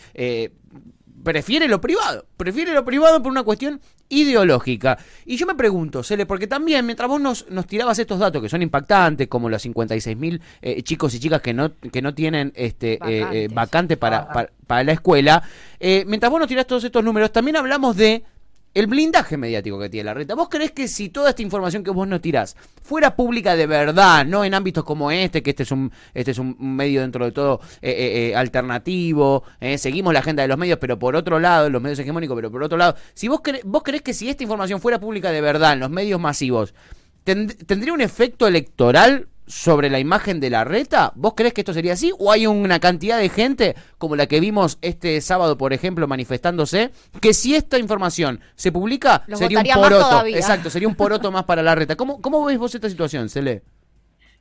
prefiere 1.22 1.68
lo 1.68 1.80
privado, 1.80 2.26
prefiere 2.36 2.72
lo 2.72 2.84
privado 2.84 3.22
por 3.22 3.30
una 3.30 3.42
cuestión 3.42 3.80
ideológica. 4.12 4.98
Y 5.24 5.36
yo 5.36 5.46
me 5.46 5.54
pregunto, 5.54 6.02
Cele, 6.02 6.26
porque 6.26 6.46
también 6.46 6.84
mientras 6.84 7.08
vos 7.08 7.20
nos, 7.20 7.48
nos 7.50 7.66
tirabas 7.66 7.98
estos 7.98 8.18
datos 8.18 8.42
que 8.42 8.48
son 8.48 8.62
impactantes, 8.62 9.26
como 9.26 9.48
los 9.48 9.62
56 9.62 10.16
mil 10.16 10.40
eh, 10.60 10.82
chicos 10.82 11.14
y 11.14 11.20
chicas 11.20 11.40
que 11.40 11.54
no, 11.54 11.72
que 11.78 12.02
no 12.02 12.14
tienen 12.14 12.52
este 12.54 12.98
eh, 13.04 13.48
vacante 13.52 13.96
para, 13.96 14.28
para, 14.28 14.50
para, 14.66 14.84
la 14.84 14.92
escuela, 14.92 15.42
eh, 15.80 16.04
mientras 16.06 16.30
vos 16.30 16.38
nos 16.38 16.48
tirás 16.48 16.66
todos 16.66 16.84
estos 16.84 17.02
números, 17.02 17.32
también 17.32 17.56
hablamos 17.56 17.96
de 17.96 18.22
el 18.74 18.86
blindaje 18.86 19.36
mediático 19.36 19.78
que 19.78 19.88
tiene 19.88 20.04
la 20.04 20.14
reta. 20.14 20.34
¿Vos 20.34 20.48
crees 20.48 20.72
que 20.72 20.88
si 20.88 21.08
toda 21.08 21.30
esta 21.30 21.42
información 21.42 21.84
que 21.84 21.90
vos 21.90 22.08
nos 22.08 22.20
tirás 22.20 22.56
fuera 22.82 23.14
pública 23.14 23.54
de 23.56 23.66
verdad, 23.66 24.24
no 24.24 24.44
en 24.44 24.54
ámbitos 24.54 24.84
como 24.84 25.10
este, 25.10 25.42
que 25.42 25.50
este 25.50 25.64
es 25.64 25.72
un, 25.72 25.92
este 26.14 26.30
es 26.30 26.38
un 26.38 26.56
medio 26.58 27.02
dentro 27.02 27.24
de 27.24 27.32
todo 27.32 27.60
eh, 27.80 27.90
eh, 27.90 28.28
eh 28.30 28.36
alternativo, 28.36 29.44
eh, 29.60 29.78
seguimos 29.78 30.12
la 30.12 30.20
agenda 30.20 30.42
de 30.42 30.48
los 30.48 30.58
medios, 30.58 30.78
pero 30.78 30.98
por 30.98 31.16
otro 31.16 31.38
lado, 31.38 31.68
los 31.70 31.82
medios 31.82 31.98
hegemónicos, 31.98 32.34
pero 32.34 32.50
por 32.50 32.62
otro 32.62 32.78
lado, 32.78 32.96
si 33.14 33.28
vos, 33.28 33.40
vos 33.64 33.82
crees 33.82 34.02
que 34.02 34.14
si 34.14 34.28
esta 34.28 34.42
información 34.42 34.80
fuera 34.80 34.98
pública 34.98 35.30
de 35.30 35.40
verdad 35.40 35.74
en 35.74 35.80
los 35.80 35.90
medios 35.90 36.20
masivos, 36.20 36.74
¿tendría 37.24 37.92
un 37.92 38.00
efecto 38.00 38.46
electoral 38.46 39.28
sobre 39.52 39.90
la 39.90 39.98
imagen 39.98 40.40
de 40.40 40.48
la 40.48 40.64
reta? 40.64 41.12
¿Vos 41.14 41.34
crees 41.36 41.52
que 41.52 41.60
esto 41.60 41.74
sería 41.74 41.92
así? 41.92 42.10
¿O 42.18 42.32
hay 42.32 42.46
una 42.46 42.80
cantidad 42.80 43.18
de 43.18 43.28
gente, 43.28 43.76
como 43.98 44.16
la 44.16 44.26
que 44.26 44.40
vimos 44.40 44.78
este 44.80 45.20
sábado, 45.20 45.58
por 45.58 45.74
ejemplo, 45.74 46.08
manifestándose, 46.08 46.90
que 47.20 47.34
si 47.34 47.54
esta 47.54 47.78
información 47.78 48.40
se 48.54 48.72
publica, 48.72 49.24
sería 49.34 49.60
un 49.60 49.82
poroto? 49.82 50.24
Exacto, 50.26 50.70
sería 50.70 50.88
un 50.88 50.94
poroto 50.94 51.30
más 51.30 51.44
para 51.44 51.62
la 51.62 51.74
reta. 51.74 51.96
¿Cómo, 51.96 52.20
cómo 52.22 52.44
ves 52.44 52.58
vos 52.58 52.74
esta 52.74 52.88
situación, 52.88 53.28
Cele? 53.28 53.62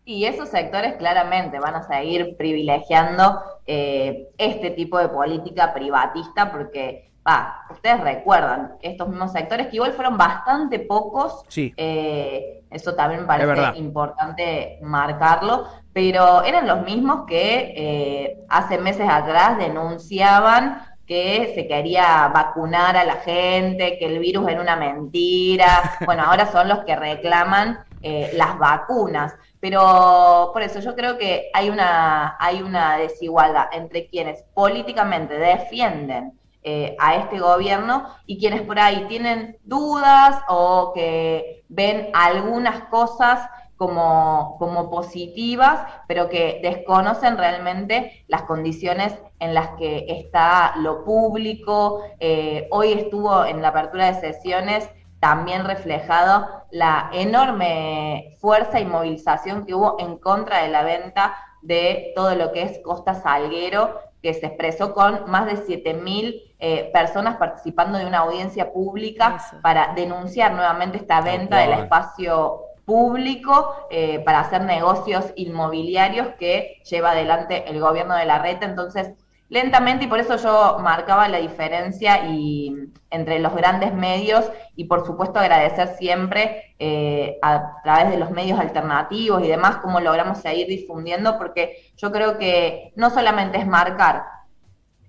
Y 0.06 0.26
esos 0.26 0.50
sectores 0.50 0.96
claramente 0.96 1.60
van 1.60 1.76
a 1.76 1.84
seguir 1.84 2.36
privilegiando 2.38 3.40
eh, 3.68 4.30
este 4.38 4.72
tipo 4.72 4.98
de 4.98 5.10
política 5.10 5.74
privatista 5.74 6.52
porque 6.52 7.11
va, 7.28 7.66
ustedes 7.70 8.02
recuerdan 8.02 8.74
estos 8.82 9.08
mismos 9.08 9.32
sectores 9.32 9.68
que 9.68 9.76
igual 9.76 9.94
fueron 9.94 10.18
bastante 10.18 10.80
pocos. 10.80 11.44
Sí. 11.48 11.74
Eh, 11.78 12.64
eso 12.70 12.96
también 12.96 13.28
parece 13.28 13.78
importante 13.78 14.80
marcarlo, 14.82 15.68
pero 15.94 16.44
eran 16.44 16.68
los 16.68 16.84
mismos 16.84 17.26
que 17.28 17.74
eh, 17.76 18.46
hace 18.50 18.78
meses 18.78 19.08
atrás 19.10 19.58
denunciaban 19.58 20.84
que 21.06 21.52
se 21.54 21.68
quería 21.68 22.30
vacunar 22.34 22.96
a 22.96 23.04
la 23.04 23.16
gente, 23.16 23.98
que 24.00 24.06
el 24.06 24.20
virus 24.20 24.48
era 24.48 24.62
una 24.62 24.78
mentira. 24.78 25.98
Bueno, 26.06 26.24
ahora 26.24 26.50
son 26.52 26.70
los 26.70 26.80
que 26.86 26.96
reclaman 26.96 27.80
eh, 28.02 28.32
las 28.36 28.58
vacunas. 28.58 29.36
Pero 29.60 30.52
por 30.54 30.62
eso 30.62 30.80
yo 30.80 30.96
creo 30.96 31.18
que 31.18 31.50
hay 31.54 31.70
una, 31.70 32.38
hay 32.40 32.62
una 32.62 32.98
desigualdad 32.98 33.68
entre 33.74 34.08
quienes 34.08 34.44
políticamente 34.54 35.38
defienden 35.38 36.34
eh, 36.64 36.96
a 37.00 37.16
este 37.16 37.40
gobierno 37.40 38.08
y 38.26 38.38
quienes 38.38 38.62
por 38.62 38.80
ahí 38.80 39.06
tienen 39.08 39.58
dudas 39.64 40.42
o 40.48 40.92
que 40.94 41.64
ven 41.70 42.10
algunas 42.14 42.84
cosas 42.86 43.50
como, 43.78 44.58
como 44.60 44.92
positivas, 44.92 45.82
pero 46.08 46.30
que 46.30 46.60
desconocen 46.62 47.36
realmente 47.36 48.24
las 48.28 48.44
condiciones 48.44 49.18
en 49.40 49.56
las 49.56 49.70
que 49.70 50.06
está 50.08 50.76
lo 50.78 51.04
público. 51.04 52.04
Eh, 52.20 52.68
hoy 52.70 52.92
estuvo 52.92 53.44
en 53.44 53.64
la 53.64 53.70
apertura 53.70 54.12
de 54.12 54.22
sesiones 54.22 54.88
también 55.20 55.66
reflejado 55.66 56.48
la 56.70 57.10
enorme 57.12 58.36
fuerza 58.40 58.80
y 58.80 58.86
movilización 58.86 59.66
que 59.66 59.74
hubo 59.74 59.96
en 60.00 60.18
contra 60.18 60.62
de 60.62 60.70
la 60.70 60.84
venta 60.84 61.36
de 61.64 62.12
todo 62.16 62.36
lo 62.36 62.52
que 62.52 62.64
es 62.64 62.80
Costa 62.84 63.16
Salguero, 63.16 64.00
que 64.22 64.34
se 64.36 64.46
expresó 64.46 64.94
con 64.94 65.30
más 65.30 65.46
de 65.48 65.54
7.000 65.54 66.51
eh, 66.64 66.92
personas 66.94 67.38
participando 67.38 67.98
de 67.98 68.06
una 68.06 68.20
audiencia 68.20 68.72
pública 68.72 69.40
para 69.64 69.96
denunciar 69.96 70.54
nuevamente 70.54 70.98
esta 70.98 71.20
venta 71.20 71.58
del 71.58 71.72
espacio 71.74 72.62
público 72.86 73.88
eh, 73.90 74.20
para 74.20 74.42
hacer 74.42 74.62
negocios 74.62 75.34
inmobiliarios 75.36 76.28
que 76.38 76.80
lleva 76.88 77.12
adelante 77.12 77.64
el 77.68 77.80
gobierno 77.80 78.16
de 78.16 78.26
la 78.26 78.38
reta. 78.38 78.68
Entonces, 78.68 79.12
lentamente, 79.50 80.06
y 80.06 80.08
por 80.08 80.20
eso 80.20 80.38
yo 80.38 80.78
marcaba 80.80 81.28
la 81.30 81.40
diferencia 81.40 82.28
y, 82.28 82.92
entre 83.10 83.40
los 83.40 83.56
grandes 83.56 83.92
medios 83.94 84.50
y 84.76 84.86
por 84.86 85.04
supuesto 85.04 85.40
agradecer 85.40 85.96
siempre 85.98 86.76
eh, 86.78 87.40
a 87.42 87.82
través 87.82 88.12
de 88.12 88.18
los 88.18 88.30
medios 88.30 88.60
alternativos 88.60 89.44
y 89.44 89.48
demás 89.48 89.78
cómo 89.78 90.00
logramos 90.00 90.38
seguir 90.38 90.68
difundiendo, 90.68 91.40
porque 91.40 91.92
yo 91.98 92.12
creo 92.12 92.38
que 92.38 92.94
no 92.96 93.10
solamente 93.10 93.58
es 93.58 93.66
marcar 93.66 94.41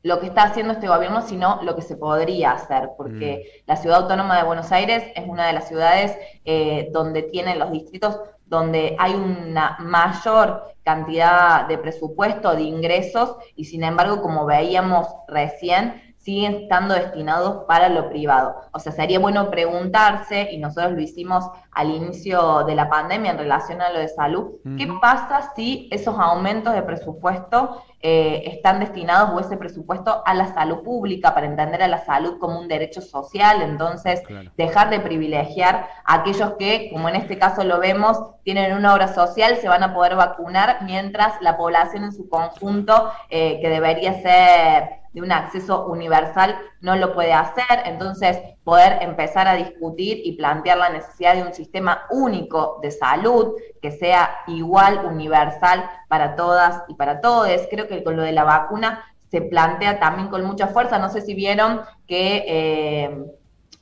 lo 0.03 0.21
que 0.21 0.27
está 0.27 0.45
haciendo 0.45 0.73
este 0.73 0.89
gobierno, 0.89 1.23
sino 1.23 1.61
lo 1.63 1.77
que 1.77 1.83
se 1.83 1.97
podría 1.97 2.53
hacer, 2.53 2.91
porque 2.97 3.45
mm. 3.45 3.71
la 3.71 3.77
ciudad 3.77 4.03
autónoma 4.03 4.37
de 4.37 4.45
Buenos 4.45 4.73
Aires 4.73 5.05
es 5.15 5.29
una 5.29 5.47
de 5.47 5.53
las 5.53 5.69
ciudades 5.69 6.17
eh, 6.45 6.89
donde 6.93 7.23
tienen 7.23 7.59
los 7.59 7.71
distritos 7.71 8.19
donde 8.53 8.97
hay 8.99 9.15
una 9.15 9.79
mayor 9.81 10.75
cantidad 10.85 11.67
de 11.67 11.79
presupuesto, 11.79 12.55
de 12.55 12.63
ingresos, 12.63 13.37
y 13.57 13.65
sin 13.65 13.83
embargo, 13.83 14.21
como 14.21 14.45
veíamos 14.45 15.07
recién, 15.27 16.15
siguen 16.19 16.55
estando 16.55 16.95
destinados 16.95 17.65
para 17.65 17.89
lo 17.89 18.11
privado. 18.11 18.57
O 18.73 18.79
sea, 18.79 18.93
sería 18.93 19.19
bueno 19.19 19.51
preguntarse, 19.51 20.51
y 20.53 20.59
nosotros 20.59 20.93
lo 20.93 21.01
hicimos 21.01 21.47
al 21.73 21.91
inicio 21.91 22.65
de 22.65 22.75
la 22.75 22.91
pandemia 22.91 23.31
en 23.31 23.39
relación 23.39 23.81
a 23.81 23.91
lo 23.91 23.99
de 23.99 24.09
salud, 24.09 24.57
¿qué 24.77 24.89
pasa 25.01 25.53
si 25.57 25.89
esos 25.91 26.19
aumentos 26.19 26.75
de 26.75 26.83
presupuesto 26.83 27.83
eh, 28.01 28.43
están 28.47 28.79
destinados 28.81 29.31
o 29.31 29.41
ese 29.41 29.57
presupuesto 29.57 30.23
a 30.27 30.35
la 30.35 30.53
salud 30.53 30.83
pública 30.83 31.33
para 31.33 31.47
entender 31.47 31.83
a 31.83 31.89
la 31.89 32.05
salud 32.05 32.39
como 32.39 32.59
un 32.59 32.69
derecho 32.69 33.01
social? 33.01 33.63
Entonces, 33.63 34.23
dejar 34.59 34.91
de 34.91 35.01
privilegiar 35.01 35.89
a 36.05 36.15
aquellos 36.17 36.53
que, 36.59 36.91
como 36.93 37.09
en 37.09 37.17
este 37.17 37.39
caso 37.39 37.65
lo 37.65 37.81
vemos, 37.81 38.21
tienen 38.43 38.77
una 38.77 38.93
obra 38.93 39.09
social, 39.09 39.57
se 39.57 39.69
van 39.69 39.83
a 39.83 39.95
poder 39.95 40.15
vacunar, 40.15 40.83
mientras 40.83 41.41
la 41.41 41.57
población 41.57 42.05
en 42.05 42.13
su 42.13 42.29
conjunto, 42.29 43.11
eh, 43.31 43.61
que 43.63 43.71
debería 43.71 44.21
ser 44.21 45.03
de 45.13 45.23
un 45.23 45.33
acceso 45.33 45.87
universal 45.87 46.57
no 46.83 46.97
lo 46.97 47.15
puede 47.15 47.33
hacer, 47.33 47.65
entonces 47.87 48.39
poder 48.65 49.03
empezar 49.03 49.49
a 49.49 49.55
discutir 49.55 50.21
y 50.25 50.33
plantear 50.37 50.79
la 50.79 50.91
necesidad 50.91 51.35
de 51.35 51.43
un 51.43 51.55
sistema 51.55 52.03
único 52.11 52.79
de 52.83 52.91
salud 52.91 53.55
que 53.81 53.93
sea 53.93 54.39
igual, 54.49 55.07
universal 55.07 55.89
para 56.09 56.37
todas 56.37 56.83
y 56.89 56.95
para 56.95 57.21
todos. 57.21 57.49
Creo 57.71 57.89
que 57.89 58.05
con 58.05 58.17
lo 58.17 58.23
de 58.23 58.33
la 58.33 58.45
vacuna 58.45 59.05
se 59.31 59.41
plantea 59.41 59.99
también 59.99 60.29
con 60.29 60.45
mucha 60.45 60.67
fuerza, 60.67 60.99
no 60.99 61.09
sé 61.09 61.23
si 61.23 61.35
vieron 61.35 61.81
que... 62.07 62.45
Eh, 62.47 63.27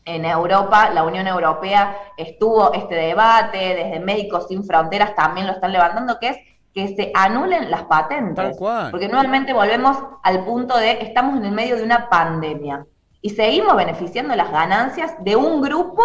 en 0.07 0.25
Europa, 0.25 0.91
la 0.91 1.05
Unión 1.05 1.27
Europea 1.27 1.97
estuvo 2.17 2.73
este 2.73 2.95
debate, 2.95 3.75
desde 3.75 4.01
Médicos 4.01 4.49
Sin 4.49 4.65
Fronteras 4.65 5.15
también 5.15 5.47
lo 5.47 5.53
están 5.53 5.73
levantando, 5.73 6.19
que 6.19 6.29
es 6.29 6.39
que 6.75 6.95
se 6.95 7.11
anulen 7.15 7.71
las 7.71 7.85
patentes. 7.85 8.57
Porque 8.91 9.09
nuevamente 9.09 9.53
volvemos 9.53 9.97
al 10.23 10.45
punto 10.45 10.77
de 10.77 10.99
estamos 11.03 11.37
en 11.37 11.47
el 11.47 11.53
medio 11.53 11.77
de 11.77 11.83
una 11.83 12.09
pandemia 12.09 12.87
y 13.23 13.31
seguimos 13.31 13.77
beneficiando 13.77 14.35
las 14.35 14.51
ganancias 14.51 15.15
de 15.21 15.37
un 15.37 15.61
grupo 15.61 16.03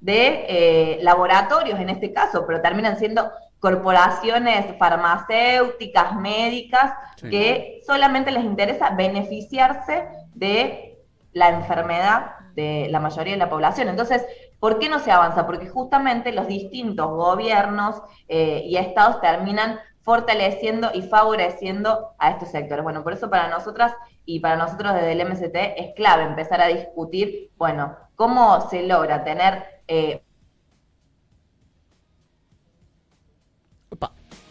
de 0.00 0.46
eh, 0.48 0.98
laboratorios 1.02 1.78
en 1.78 1.88
este 1.88 2.12
caso, 2.12 2.44
pero 2.46 2.60
terminan 2.60 2.98
siendo 2.98 3.30
corporaciones 3.60 4.76
farmacéuticas, 4.76 6.16
médicas, 6.16 6.92
que 7.20 7.80
solamente 7.86 8.32
les 8.32 8.42
interesa 8.42 8.90
beneficiarse 8.90 10.08
de 10.34 10.98
la 11.32 11.50
enfermedad 11.50 12.32
de 12.56 12.88
la 12.90 12.98
mayoría 12.98 13.34
de 13.34 13.38
la 13.38 13.48
población. 13.48 13.88
Entonces, 13.88 14.26
¿por 14.58 14.80
qué 14.80 14.88
no 14.88 14.98
se 14.98 15.12
avanza? 15.12 15.46
Porque 15.46 15.68
justamente 15.68 16.32
los 16.32 16.48
distintos 16.48 17.08
gobiernos 17.08 18.02
eh, 18.28 18.62
y 18.66 18.76
estados 18.76 19.20
terminan 19.20 19.78
fortaleciendo 20.02 20.90
y 20.92 21.02
favoreciendo 21.02 22.14
a 22.18 22.30
estos 22.30 22.50
sectores. 22.50 22.84
Bueno, 22.84 23.02
por 23.02 23.12
eso 23.12 23.30
para 23.30 23.48
nosotras 23.48 23.94
y 24.24 24.40
para 24.40 24.56
nosotros 24.56 24.94
desde 24.94 25.12
el 25.12 25.26
MST 25.26 25.54
es 25.54 25.94
clave 25.94 26.24
empezar 26.24 26.60
a 26.60 26.68
discutir, 26.68 27.50
bueno, 27.56 27.96
cómo 28.16 28.68
se 28.68 28.82
logra 28.82 29.24
tener... 29.24 29.82
Eh, 29.88 30.22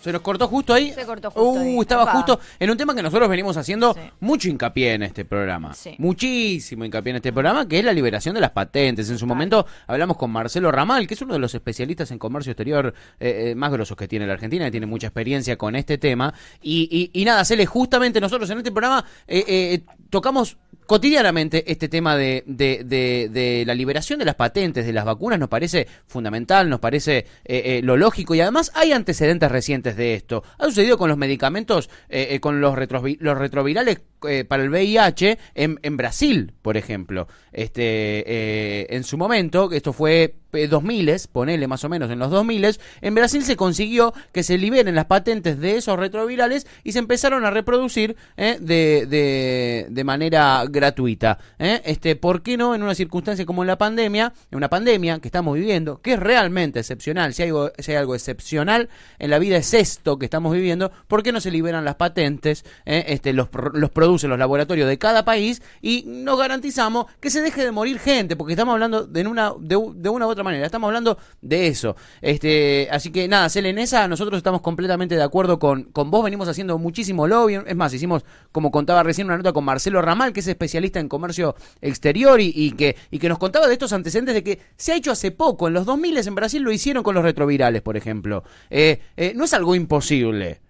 Se 0.01 0.11
nos 0.11 0.21
cortó 0.21 0.47
justo 0.47 0.73
ahí. 0.73 0.91
Se 0.91 1.05
cortó 1.05 1.29
justo 1.29 1.61
uh, 1.61 1.81
estaba 1.81 2.11
justo 2.11 2.39
en 2.59 2.69
un 2.69 2.77
tema 2.77 2.95
que 2.95 3.03
nosotros 3.03 3.29
venimos 3.29 3.55
haciendo 3.55 3.95
mucho 4.19 4.49
hincapié 4.49 4.93
en 4.93 5.03
este 5.03 5.25
programa. 5.25 5.73
Muchísimo 5.99 6.85
hincapié 6.85 7.11
en 7.11 7.15
este 7.17 7.31
programa, 7.31 7.67
que 7.67 7.79
es 7.79 7.85
la 7.85 7.93
liberación 7.93 8.33
de 8.33 8.41
las 8.41 8.51
patentes. 8.51 9.09
En 9.09 9.17
su 9.17 9.27
momento 9.27 9.65
hablamos 9.87 10.17
con 10.17 10.31
Marcelo 10.31 10.71
Ramal, 10.71 11.05
que 11.05 11.13
es 11.13 11.21
uno 11.21 11.33
de 11.33 11.39
los 11.39 11.53
especialistas 11.53 12.09
en 12.11 12.17
comercio 12.17 12.51
exterior 12.51 12.93
eh, 13.19 13.51
eh, 13.51 13.55
más 13.55 13.71
grosos 13.71 13.95
que 13.95 14.07
tiene 14.07 14.25
la 14.25 14.33
Argentina, 14.33 14.65
que 14.65 14.71
tiene 14.71 14.87
mucha 14.87 15.07
experiencia 15.07 15.55
con 15.55 15.75
este 15.75 15.97
tema. 15.97 16.33
Y, 16.61 17.11
y, 17.13 17.25
nada, 17.25 17.45
Cele, 17.45 17.65
justamente 17.65 18.19
nosotros 18.19 18.49
en 18.49 18.57
este 18.57 18.71
programa 18.71 19.05
eh, 19.27 19.83
tocamos 20.09 20.57
cotidianamente 20.85 21.71
este 21.71 21.87
tema 21.87 22.15
de, 22.17 22.43
de, 22.45 23.63
la 23.65 23.75
liberación 23.75 24.19
de 24.19 24.25
las 24.25 24.35
patentes 24.35 24.85
de 24.85 24.93
las 24.93 25.05
vacunas 25.05 25.39
nos 25.39 25.49
parece 25.49 25.87
fundamental, 26.07 26.69
nos 26.69 26.79
parece 26.79 27.17
eh, 27.17 27.25
eh, 27.45 27.81
lo 27.83 27.97
lógico 27.97 28.35
y 28.35 28.41
además 28.41 28.71
hay 28.75 28.91
antecedentes 28.91 29.51
recientes 29.51 29.95
de 29.95 30.13
esto. 30.13 30.43
Ha 30.57 30.65
sucedido 30.65 30.97
con 30.97 31.09
los 31.09 31.17
medicamentos, 31.17 31.89
eh, 32.09 32.39
con 32.39 32.61
los, 32.61 32.75
los 33.19 33.37
retrovirales 33.37 34.01
para 34.47 34.63
el 34.63 34.69
VIH 34.69 35.39
en, 35.55 35.79
en, 35.81 35.97
Brasil, 35.97 36.53
por 36.61 36.77
ejemplo. 36.77 37.27
Este, 37.51 38.93
en 38.95 39.03
su 39.03 39.17
momento, 39.17 39.71
esto 39.71 39.93
fue 39.93 40.35
2000, 40.51 41.09
eh, 41.09 41.17
ponele 41.31 41.67
más 41.67 41.83
o 41.83 41.89
menos 41.89 42.11
en 42.11 42.19
los 42.19 42.29
2000, 42.29 42.77
en 43.01 43.15
Brasil 43.15 43.43
se 43.43 43.55
consiguió 43.55 44.13
que 44.31 44.43
se 44.43 44.57
liberen 44.57 44.95
las 44.95 45.05
patentes 45.05 45.59
de 45.59 45.77
esos 45.77 45.97
retrovirales 45.97 46.67
y 46.83 46.91
se 46.91 46.99
empezaron 46.99 47.45
a 47.45 47.51
reproducir 47.51 48.15
de, 48.37 49.87
de, 49.89 50.03
manera 50.03 50.65
gratuita. 50.81 51.37
Eh. 51.59 51.81
Este, 51.85 52.15
¿Por 52.15 52.41
qué 52.41 52.57
no 52.57 52.73
en 52.73 52.81
una 52.81 52.95
circunstancia 52.95 53.45
como 53.45 53.63
la 53.63 53.77
pandemia, 53.77 54.33
en 54.49 54.57
una 54.57 54.69
pandemia 54.69 55.19
que 55.19 55.27
estamos 55.27 55.55
viviendo, 55.55 56.01
que 56.01 56.13
es 56.13 56.19
realmente 56.19 56.79
excepcional, 56.79 57.33
si 57.33 57.43
hay 57.43 57.49
algo, 57.49 57.71
si 57.77 57.91
hay 57.91 57.97
algo 57.97 58.15
excepcional 58.15 58.89
en 59.19 59.29
la 59.29 59.37
vida 59.37 59.57
es 59.57 59.73
esto 59.73 60.17
que 60.17 60.25
estamos 60.25 60.53
viviendo, 60.53 60.91
¿por 61.07 61.21
qué 61.21 61.31
no 61.31 61.39
se 61.39 61.51
liberan 61.51 61.85
las 61.85 61.95
patentes? 61.95 62.65
Este, 62.85 63.33
los, 63.33 63.49
los 63.73 63.91
producen 63.91 64.31
los 64.31 64.39
laboratorios 64.39 64.87
de 64.87 64.97
cada 64.97 65.23
país 65.23 65.61
y 65.81 66.03
nos 66.07 66.39
garantizamos 66.39 67.05
que 67.19 67.29
se 67.29 67.41
deje 67.41 67.63
de 67.63 67.71
morir 67.71 67.99
gente, 67.99 68.35
porque 68.35 68.53
estamos 68.53 68.73
hablando 68.73 69.05
de 69.05 69.27
una, 69.27 69.53
de, 69.59 69.75
una 69.75 70.25
u 70.25 70.29
otra 70.29 70.43
manera. 70.43 70.65
Estamos 70.65 70.87
hablando 70.87 71.17
de 71.41 71.67
eso. 71.67 71.95
Este, 72.21 72.87
así 72.91 73.11
que 73.11 73.27
nada, 73.27 73.49
Selenesa, 73.49 74.07
nosotros 74.07 74.37
estamos 74.37 74.61
completamente 74.61 75.15
de 75.15 75.23
acuerdo 75.23 75.59
con, 75.59 75.83
con 75.83 76.09
vos. 76.09 76.23
Venimos 76.23 76.47
haciendo 76.47 76.77
muchísimo 76.77 77.27
lobby. 77.27 77.59
Es 77.65 77.75
más, 77.75 77.93
hicimos, 77.93 78.25
como 78.51 78.71
contaba 78.71 79.03
recién, 79.03 79.27
una 79.27 79.37
nota 79.37 79.53
con 79.53 79.63
Marcelo 79.63 80.01
Ramal, 80.01 80.33
que 80.33 80.39
es 80.39 80.47
especialista 80.61 80.99
en 80.99 81.09
comercio 81.09 81.55
exterior 81.81 82.39
y, 82.39 82.71
que, 82.71 82.95
que 83.19 83.29
nos 83.29 83.39
contaba 83.39 83.67
de 83.67 83.73
estos 83.73 83.93
antecedentes 83.93 84.35
de 84.35 84.43
que 84.43 84.59
se 84.77 84.91
ha 84.91 84.95
hecho 84.95 85.11
hace 85.11 85.31
poco. 85.31 85.67
En 85.67 85.73
los 85.73 85.85
2000 85.85 86.11
en 86.27 86.35
Brasil 86.35 86.61
lo 86.61 86.71
hicieron 86.71 87.03
con 87.03 87.15
los 87.15 87.23
retrovirales, 87.23 87.81
por 87.81 87.97
ejemplo. 87.97 88.43
Eh, 88.69 88.99
eh, 89.17 89.33
no 89.35 89.45
es 89.45 89.53
algo 89.53 89.73
imposible. 89.73 90.61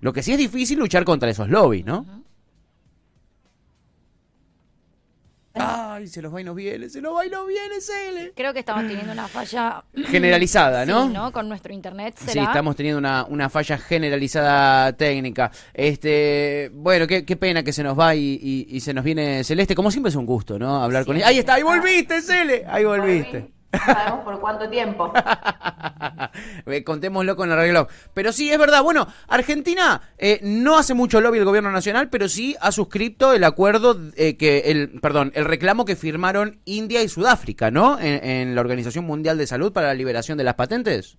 Lo 0.00 0.12
que 0.12 0.22
sí 0.22 0.32
es 0.32 0.38
difícil 0.38 0.78
luchar 0.78 1.04
contra 1.04 1.30
esos 1.30 1.48
lobbies, 1.48 1.84
¿no? 1.84 2.24
Ay, 5.58 6.06
se 6.06 6.20
los 6.20 6.34
va 6.34 6.40
y 6.40 6.44
nos 6.44 6.54
viene, 6.54 6.88
se 6.88 7.00
los 7.00 7.14
va 7.14 7.26
y 7.26 7.30
nos 7.30 7.46
viene, 7.46 7.80
Cele. 7.80 8.32
Creo 8.36 8.52
que 8.52 8.60
estamos 8.60 8.86
teniendo 8.86 9.12
una 9.12 9.28
falla 9.28 9.84
generalizada, 10.06 10.84
¿no? 10.84 11.06
Sí, 11.06 11.12
¿no? 11.12 11.32
Con 11.32 11.48
nuestro 11.48 11.72
internet. 11.72 12.14
¿será? 12.18 12.32
Sí, 12.32 12.38
estamos 12.38 12.76
teniendo 12.76 12.98
una, 12.98 13.24
una 13.24 13.48
falla 13.48 13.78
generalizada 13.78 14.92
técnica. 14.92 15.50
Este, 15.72 16.70
bueno, 16.74 17.06
qué, 17.06 17.24
qué 17.24 17.36
pena 17.36 17.62
que 17.62 17.72
se 17.72 17.82
nos 17.82 17.98
va 17.98 18.14
y, 18.14 18.66
y, 18.68 18.80
se 18.80 18.92
nos 18.92 19.04
viene 19.04 19.42
Celeste. 19.44 19.74
Como 19.74 19.90
siempre 19.90 20.10
es 20.10 20.16
un 20.16 20.26
gusto, 20.26 20.58
¿no? 20.58 20.82
Hablar 20.82 21.04
con 21.06 21.16
ella. 21.16 21.28
Ahí 21.28 21.38
está, 21.38 21.54
ahí 21.54 21.62
volviste, 21.62 22.20
Cele. 22.20 22.64
Ahí 22.68 22.84
volviste. 22.84 23.55
Sabemos 23.84 24.24
por 24.24 24.40
cuánto 24.40 24.68
tiempo. 24.68 25.12
Contémoslo 26.84 27.36
con 27.36 27.50
el 27.50 27.58
arreglo. 27.58 27.88
Pero 28.14 28.32
sí, 28.32 28.50
es 28.50 28.58
verdad. 28.58 28.82
Bueno, 28.82 29.06
Argentina 29.28 30.00
eh, 30.18 30.40
no 30.42 30.78
hace 30.78 30.94
mucho 30.94 31.20
lobby 31.20 31.38
el 31.38 31.44
gobierno 31.44 31.70
nacional, 31.70 32.08
pero 32.08 32.28
sí 32.28 32.56
ha 32.60 32.72
suscrito 32.72 33.32
el 33.32 33.44
acuerdo 33.44 33.96
eh, 34.16 34.36
que 34.36 34.58
el, 34.66 35.00
perdón, 35.00 35.32
el 35.34 35.44
reclamo 35.44 35.84
que 35.84 35.96
firmaron 35.96 36.60
India 36.64 37.02
y 37.02 37.08
Sudáfrica, 37.08 37.70
¿no? 37.70 37.98
En, 38.00 38.54
la 38.54 38.60
Organización 38.60 39.04
Mundial 39.04 39.38
de 39.38 39.46
Salud 39.46 39.72
para 39.72 39.88
la 39.88 39.94
liberación 39.94 40.38
de 40.38 40.44
las 40.44 40.54
patentes. 40.54 41.18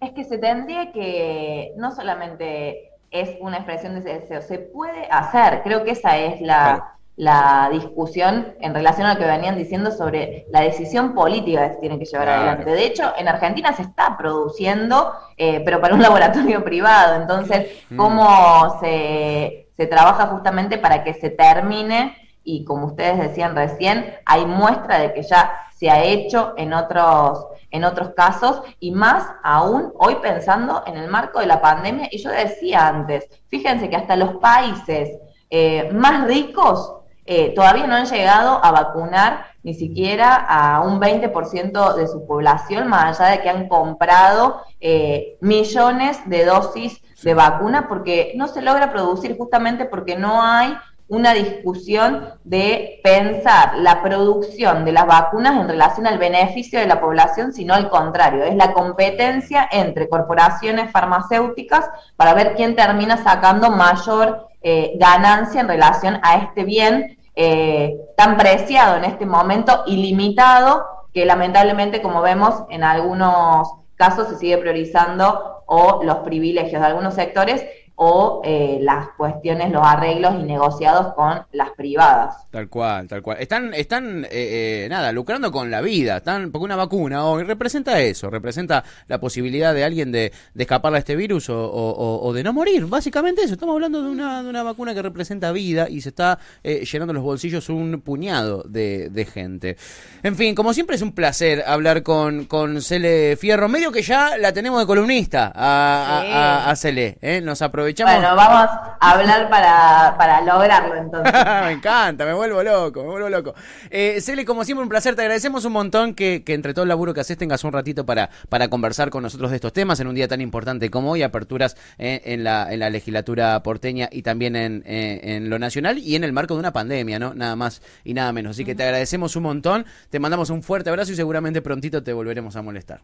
Es 0.00 0.12
que 0.12 0.24
se 0.24 0.38
tendría 0.38 0.92
que 0.92 1.72
no 1.76 1.94
solamente 1.94 2.90
es 3.10 3.36
una 3.40 3.58
expresión 3.58 3.94
de 3.94 4.14
deseo, 4.14 4.42
se 4.42 4.58
puede 4.58 5.06
hacer. 5.10 5.62
Creo 5.62 5.84
que 5.84 5.92
esa 5.92 6.18
es 6.18 6.40
la 6.40 6.96
la 7.16 7.68
discusión 7.70 8.54
en 8.60 8.74
relación 8.74 9.06
a 9.06 9.14
lo 9.14 9.20
que 9.20 9.26
venían 9.26 9.56
diciendo 9.56 9.92
sobre 9.92 10.46
la 10.50 10.62
decisión 10.62 11.14
política 11.14 11.68
que 11.68 11.74
se 11.74 11.80
tiene 11.80 11.98
que 11.98 12.06
llevar 12.06 12.28
adelante. 12.28 12.70
De 12.70 12.84
hecho, 12.84 13.12
en 13.16 13.28
Argentina 13.28 13.72
se 13.72 13.82
está 13.82 14.16
produciendo, 14.16 15.12
eh, 15.36 15.62
pero 15.64 15.80
para 15.80 15.94
un 15.94 16.02
laboratorio 16.02 16.64
privado. 16.64 17.20
Entonces, 17.20 17.84
mm. 17.90 17.96
¿cómo 17.96 18.78
se, 18.80 19.68
se 19.76 19.86
trabaja 19.86 20.26
justamente 20.26 20.78
para 20.78 21.04
que 21.04 21.14
se 21.14 21.30
termine? 21.30 22.16
Y 22.42 22.64
como 22.64 22.86
ustedes 22.86 23.18
decían 23.18 23.54
recién, 23.54 24.14
hay 24.26 24.44
muestra 24.44 24.98
de 24.98 25.14
que 25.14 25.22
ya 25.22 25.52
se 25.76 25.90
ha 25.90 26.02
hecho 26.02 26.54
en 26.56 26.72
otros 26.72 27.46
en 27.70 27.82
otros 27.82 28.10
casos 28.10 28.62
y 28.78 28.92
más 28.92 29.26
aún 29.42 29.92
hoy 29.98 30.14
pensando 30.22 30.84
en 30.86 30.96
el 30.96 31.08
marco 31.08 31.40
de 31.40 31.46
la 31.46 31.60
pandemia. 31.60 32.06
Y 32.12 32.18
yo 32.18 32.30
decía 32.30 32.86
antes, 32.86 33.28
fíjense 33.48 33.90
que 33.90 33.96
hasta 33.96 34.14
los 34.14 34.36
países 34.36 35.18
eh, 35.50 35.90
más 35.92 36.24
ricos 36.28 37.03
eh, 37.26 37.54
todavía 37.54 37.86
no 37.86 37.94
han 37.94 38.06
llegado 38.06 38.62
a 38.62 38.70
vacunar 38.70 39.46
ni 39.62 39.72
siquiera 39.72 40.34
a 40.34 40.80
un 40.80 41.00
20% 41.00 41.94
de 41.94 42.06
su 42.06 42.26
población, 42.26 42.86
más 42.88 43.18
allá 43.18 43.30
de 43.30 43.42
que 43.42 43.48
han 43.48 43.66
comprado 43.66 44.62
eh, 44.80 45.38
millones 45.40 46.18
de 46.26 46.44
dosis 46.44 47.00
de 47.22 47.32
vacuna, 47.32 47.88
porque 47.88 48.34
no 48.36 48.46
se 48.46 48.60
logra 48.60 48.92
producir 48.92 49.38
justamente 49.38 49.86
porque 49.86 50.16
no 50.16 50.42
hay 50.42 50.76
una 51.08 51.34
discusión 51.34 52.28
de 52.44 53.00
pensar 53.04 53.76
la 53.78 54.02
producción 54.02 54.84
de 54.84 54.92
las 54.92 55.06
vacunas 55.06 55.60
en 55.60 55.68
relación 55.68 56.06
al 56.06 56.18
beneficio 56.18 56.80
de 56.80 56.86
la 56.86 57.00
población, 57.00 57.52
sino 57.52 57.74
al 57.74 57.90
contrario, 57.90 58.44
es 58.44 58.56
la 58.56 58.72
competencia 58.72 59.68
entre 59.70 60.08
corporaciones 60.08 60.90
farmacéuticas 60.90 61.88
para 62.16 62.34
ver 62.34 62.54
quién 62.54 62.74
termina 62.74 63.22
sacando 63.22 63.70
mayor 63.70 64.48
eh, 64.62 64.92
ganancia 64.96 65.60
en 65.60 65.68
relación 65.68 66.18
a 66.22 66.36
este 66.36 66.64
bien 66.64 67.18
eh, 67.36 67.96
tan 68.16 68.36
preciado 68.36 68.96
en 68.96 69.04
este 69.04 69.26
momento, 69.26 69.82
ilimitado, 69.86 70.86
que 71.12 71.26
lamentablemente, 71.26 72.00
como 72.00 72.22
vemos, 72.22 72.64
en 72.70 72.82
algunos 72.82 73.68
casos 73.96 74.28
se 74.28 74.36
sigue 74.36 74.58
priorizando 74.58 75.62
o 75.66 76.02
los 76.02 76.18
privilegios 76.18 76.80
de 76.80 76.86
algunos 76.86 77.14
sectores 77.14 77.64
o 77.96 78.42
eh, 78.44 78.78
las 78.80 79.10
cuestiones, 79.16 79.70
los 79.70 79.82
arreglos 79.84 80.34
y 80.40 80.42
negociados 80.42 81.14
con 81.14 81.44
las 81.52 81.70
privadas. 81.70 82.34
Tal 82.50 82.68
cual, 82.68 83.06
tal 83.06 83.22
cual. 83.22 83.36
Están, 83.38 83.72
están 83.72 84.24
eh, 84.24 84.84
eh, 84.84 84.86
nada, 84.90 85.12
lucrando 85.12 85.52
con 85.52 85.70
la 85.70 85.80
vida, 85.80 86.16
están, 86.16 86.50
porque 86.50 86.64
una 86.64 86.76
vacuna 86.76 87.24
hoy 87.24 87.44
representa 87.44 88.00
eso, 88.00 88.30
representa 88.30 88.82
la 89.06 89.20
posibilidad 89.20 89.72
de 89.72 89.84
alguien 89.84 90.10
de, 90.10 90.32
de 90.54 90.62
escapar 90.62 90.92
a 90.94 90.98
este 90.98 91.14
virus 91.14 91.46
o, 91.48 92.32
de 92.34 92.42
no 92.42 92.52
morir, 92.52 92.86
básicamente 92.86 93.42
eso. 93.42 93.54
Estamos 93.54 93.74
hablando 93.74 94.02
de 94.02 94.10
una, 94.10 94.42
de 94.42 94.48
una 94.48 94.64
vacuna 94.64 94.92
que 94.92 95.02
representa 95.02 95.52
vida 95.52 95.88
y 95.88 96.00
se 96.00 96.08
está 96.08 96.38
llenando 96.62 97.12
los 97.12 97.22
bolsillos 97.22 97.68
un 97.68 98.00
puñado 98.00 98.64
de, 98.64 99.08
de, 99.10 99.24
gente. 99.24 99.76
En 100.22 100.36
fin, 100.36 100.54
como 100.54 100.74
siempre 100.74 100.96
es 100.96 101.02
un 101.02 101.12
placer 101.12 101.62
hablar 101.66 102.02
con, 102.02 102.46
con 102.46 102.82
Cele 102.82 103.36
Fierro, 103.36 103.68
medio 103.68 103.92
que 103.92 104.02
ya 104.02 104.36
la 104.36 104.52
tenemos 104.52 104.80
de 104.80 104.86
columnista 104.86 105.52
a, 105.54 106.22
a, 106.66 106.70
a, 106.70 106.76
Cele, 106.76 107.18
nos 107.42 107.62
aprovechamos 107.62 107.83
aprovechamos. 107.84 108.14
Bueno, 108.14 108.36
vamos 108.36 108.70
a 109.00 109.10
hablar 109.10 109.48
para, 109.50 110.14
para 110.16 110.40
lograrlo 110.40 110.96
entonces. 110.96 111.32
me 111.64 111.72
encanta, 111.72 112.24
me 112.24 112.32
vuelvo 112.32 112.62
loco, 112.62 113.02
me 113.02 113.10
vuelvo 113.10 113.28
loco. 113.28 113.54
Eh, 113.90 114.20
Cele, 114.20 114.44
como 114.44 114.64
siempre, 114.64 114.82
un 114.82 114.88
placer. 114.88 115.14
Te 115.14 115.22
agradecemos 115.22 115.64
un 115.64 115.72
montón 115.72 116.14
que, 116.14 116.42
que, 116.44 116.54
entre 116.54 116.74
todo 116.74 116.84
el 116.84 116.88
laburo 116.88 117.14
que 117.14 117.20
haces 117.20 117.36
tengas 117.36 117.64
un 117.64 117.72
ratito 117.72 118.06
para, 118.06 118.30
para 118.48 118.68
conversar 118.68 119.10
con 119.10 119.22
nosotros 119.22 119.50
de 119.50 119.56
estos 119.56 119.72
temas 119.72 120.00
en 120.00 120.06
un 120.06 120.14
día 120.14 120.28
tan 120.28 120.40
importante 120.40 120.90
como 120.90 121.12
hoy, 121.12 121.22
aperturas 121.22 121.76
eh, 121.98 122.22
en, 122.24 122.44
la, 122.44 122.72
en 122.72 122.80
la 122.80 122.90
legislatura 122.90 123.62
porteña 123.62 124.08
y 124.10 124.22
también 124.22 124.56
en, 124.56 124.82
eh, 124.86 125.20
en 125.36 125.50
lo 125.50 125.58
nacional 125.58 125.98
y 125.98 126.16
en 126.16 126.24
el 126.24 126.32
marco 126.32 126.54
de 126.54 126.60
una 126.60 126.72
pandemia, 126.72 127.18
¿no? 127.18 127.34
Nada 127.34 127.56
más 127.56 127.82
y 128.04 128.14
nada 128.14 128.32
menos. 128.32 128.52
Así 128.52 128.64
que 128.64 128.74
te 128.74 128.82
agradecemos 128.84 129.36
un 129.36 129.42
montón, 129.44 129.84
te 130.10 130.18
mandamos 130.18 130.50
un 130.50 130.62
fuerte 130.62 130.90
abrazo 130.90 131.12
y 131.12 131.16
seguramente 131.16 131.62
prontito 131.62 132.02
te 132.02 132.12
volveremos 132.12 132.56
a 132.56 132.62
molestar. 132.62 133.00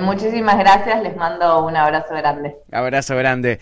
muchísimas 0.00 0.58
gracias, 0.58 1.02
les 1.02 1.16
mando 1.16 1.64
un 1.64 1.76
abrazo 1.76 2.14
grande. 2.14 2.56
Abrazo 2.70 3.16
grande. 3.16 3.60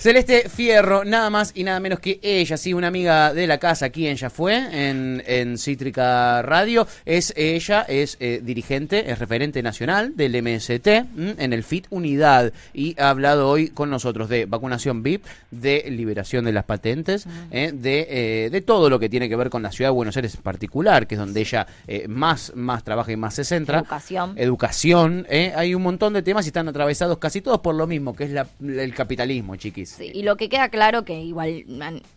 Celeste 0.00 0.48
Fierro, 0.48 1.04
nada 1.04 1.28
más 1.28 1.52
y 1.54 1.62
nada 1.62 1.78
menos 1.78 2.00
que 2.00 2.20
ella, 2.22 2.56
sí, 2.56 2.72
una 2.72 2.86
amiga 2.86 3.34
de 3.34 3.46
la 3.46 3.58
casa 3.58 3.84
aquí 3.84 4.06
en 4.06 4.16
Ya 4.16 4.30
Fue, 4.30 4.56
en, 4.56 5.22
en 5.26 5.58
Cítrica 5.58 6.40
Radio. 6.40 6.86
Es 7.04 7.34
ella, 7.36 7.82
es 7.82 8.16
eh, 8.18 8.40
dirigente, 8.42 9.10
es 9.10 9.18
referente 9.18 9.62
nacional 9.62 10.16
del 10.16 10.42
MST 10.42 10.86
en 10.86 11.52
el 11.52 11.64
FIT 11.64 11.88
Unidad 11.90 12.50
y 12.72 12.98
ha 12.98 13.10
hablado 13.10 13.46
hoy 13.46 13.68
con 13.68 13.90
nosotros 13.90 14.30
de 14.30 14.46
vacunación 14.46 15.02
VIP, 15.02 15.26
de 15.50 15.84
liberación 15.90 16.46
de 16.46 16.52
las 16.52 16.64
patentes, 16.64 17.26
eh, 17.50 17.70
de, 17.74 18.06
eh, 18.08 18.48
de 18.48 18.60
todo 18.62 18.88
lo 18.88 18.98
que 18.98 19.10
tiene 19.10 19.28
que 19.28 19.36
ver 19.36 19.50
con 19.50 19.62
la 19.62 19.70
ciudad 19.70 19.90
de 19.90 19.96
Buenos 19.96 20.16
Aires 20.16 20.34
en 20.34 20.40
particular, 20.40 21.06
que 21.06 21.16
es 21.16 21.18
donde 21.18 21.40
ella 21.40 21.66
más, 22.08 22.54
más 22.56 22.84
trabaja 22.84 23.12
y 23.12 23.18
más 23.18 23.34
se 23.34 23.44
centra. 23.44 23.80
Educación. 23.80 24.32
Educación. 24.36 25.26
hay 25.28 25.74
un 25.74 25.82
montón 25.82 26.14
de 26.14 26.22
temas 26.22 26.46
y 26.46 26.48
están 26.48 26.68
atravesados 26.68 27.18
casi 27.18 27.42
todos 27.42 27.60
por 27.60 27.74
lo 27.74 27.86
mismo, 27.86 28.16
que 28.16 28.24
es 28.24 28.30
la, 28.30 28.46
el 28.62 28.94
capitalismo, 28.94 29.56
chiquis 29.56 29.89
y 29.98 30.22
lo 30.22 30.36
que 30.36 30.48
queda 30.48 30.68
claro, 30.68 31.04
que 31.04 31.20
igual, 31.20 31.64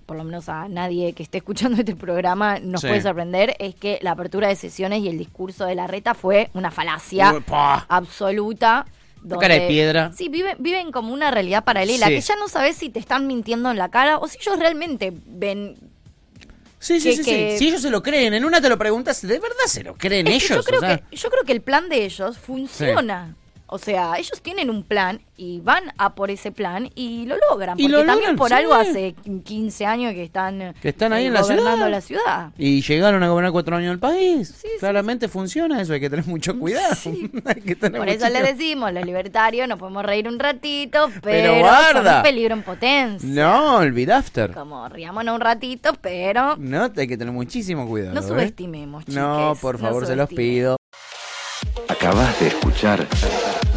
por 0.05 0.17
lo 0.17 0.23
menos 0.23 0.49
a 0.49 0.67
nadie 0.67 1.13
que 1.13 1.23
esté 1.23 1.39
escuchando 1.39 1.77
este 1.79 1.95
programa 1.95 2.59
nos 2.59 2.81
puede 2.81 3.01
sorprender, 3.01 3.55
es 3.59 3.75
que 3.75 3.99
la 4.01 4.11
apertura 4.11 4.47
de 4.47 4.55
sesiones 4.55 5.01
y 5.01 5.09
el 5.09 5.17
discurso 5.17 5.65
de 5.65 5.75
la 5.75 5.87
reta 5.87 6.13
fue 6.13 6.49
una 6.53 6.71
falacia 6.71 7.33
absoluta. 7.87 8.85
cara 9.39 9.55
de 9.55 9.67
piedra. 9.67 10.11
Sí, 10.13 10.29
viven, 10.29 10.57
viven 10.59 10.91
como 10.91 11.13
una 11.13 11.31
realidad 11.31 11.63
paralela, 11.63 12.07
que 12.07 12.21
ya 12.21 12.35
no 12.35 12.47
sabes 12.47 12.75
si 12.77 12.89
te 12.89 12.99
están 12.99 13.27
mintiendo 13.27 13.71
en 13.71 13.77
la 13.77 13.89
cara 13.89 14.17
o 14.17 14.27
si 14.27 14.37
ellos 14.39 14.59
realmente 14.59 15.13
ven 15.25 15.77
Sí, 16.83 16.99
sí, 16.99 17.15
sí, 17.15 17.23
Si 17.57 17.69
ellos 17.69 17.81
se 17.81 17.89
lo 17.89 18.03
creen, 18.03 18.33
en 18.33 18.43
una 18.43 18.59
te 18.59 18.67
lo 18.67 18.77
preguntas, 18.77 19.21
¿de 19.21 19.39
verdad 19.39 19.67
se 19.67 19.83
lo 19.83 19.95
creen 19.95 20.27
ellos? 20.27 20.49
Yo 20.49 20.63
creo, 20.63 20.81
que, 20.81 21.01
yo 21.15 21.29
creo 21.29 21.43
que 21.45 21.53
el 21.53 21.61
plan 21.61 21.87
de 21.87 22.03
ellos 22.03 22.37
funciona. 22.37 23.37
O 23.73 23.79
sea, 23.79 24.17
ellos 24.19 24.39
tienen 24.43 24.69
un 24.69 24.83
plan 24.83 25.19
y 25.35 25.59
van 25.61 25.85
a 25.97 26.13
por 26.13 26.29
ese 26.29 26.51
plan 26.51 26.91
y 26.93 27.25
lo 27.25 27.37
logran. 27.49 27.75
Porque 27.75 28.05
también 28.05 28.35
por 28.35 28.53
algo 28.53 28.75
hace 28.75 29.15
15 29.43 29.85
años 29.87 30.13
que 30.13 30.23
están, 30.23 30.75
que 30.79 30.89
están 30.89 31.11
ahí 31.11 31.25
en 31.25 31.33
la 31.33 31.41
gobernando 31.41 31.89
la 31.89 31.99
ciudad. 32.01 32.51
Y 32.55 32.83
llegaron 32.83 33.23
a 33.23 33.29
gobernar 33.29 33.51
cuatro 33.51 33.75
años 33.75 33.91
el 33.91 33.97
país. 33.97 34.63
Claramente 34.79 35.27
funciona 35.27 35.81
eso, 35.81 35.93
hay 35.93 35.99
que 35.99 36.11
tener 36.11 36.27
mucho 36.27 36.59
cuidado. 36.59 36.95
por 37.97 38.09
eso 38.09 38.29
le 38.29 38.43
decimos, 38.43 38.93
los 38.93 39.03
libertarios 39.03 39.67
nos 39.67 39.79
podemos 39.79 40.05
reír 40.05 40.27
un 40.27 40.37
ratito, 40.37 41.09
pero, 41.23 41.53
pero 41.53 41.93
son 41.93 42.15
un 42.17 42.21
peligro 42.21 42.53
en 42.53 42.61
potencia. 42.61 43.27
No, 43.27 43.77
olvid 43.77 44.11
after. 44.11 44.51
Como 44.51 44.87
riámonos 44.87 45.33
un 45.33 45.41
ratito, 45.41 45.93
pero... 45.99 46.57
No, 46.57 46.91
hay 46.95 47.07
que 47.07 47.17
tener 47.17 47.33
muchísimo 47.33 47.87
cuidado. 47.87 48.13
No 48.13 48.19
¿eh? 48.19 48.23
subestimemos, 48.23 49.05
chicos. 49.05 49.15
No, 49.15 49.57
por 49.59 49.79
favor, 49.79 50.05
se 50.05 50.15
los 50.15 50.29
pido. 50.29 50.77
Acabas 51.87 52.39
de 52.39 52.49
escuchar 52.49 53.07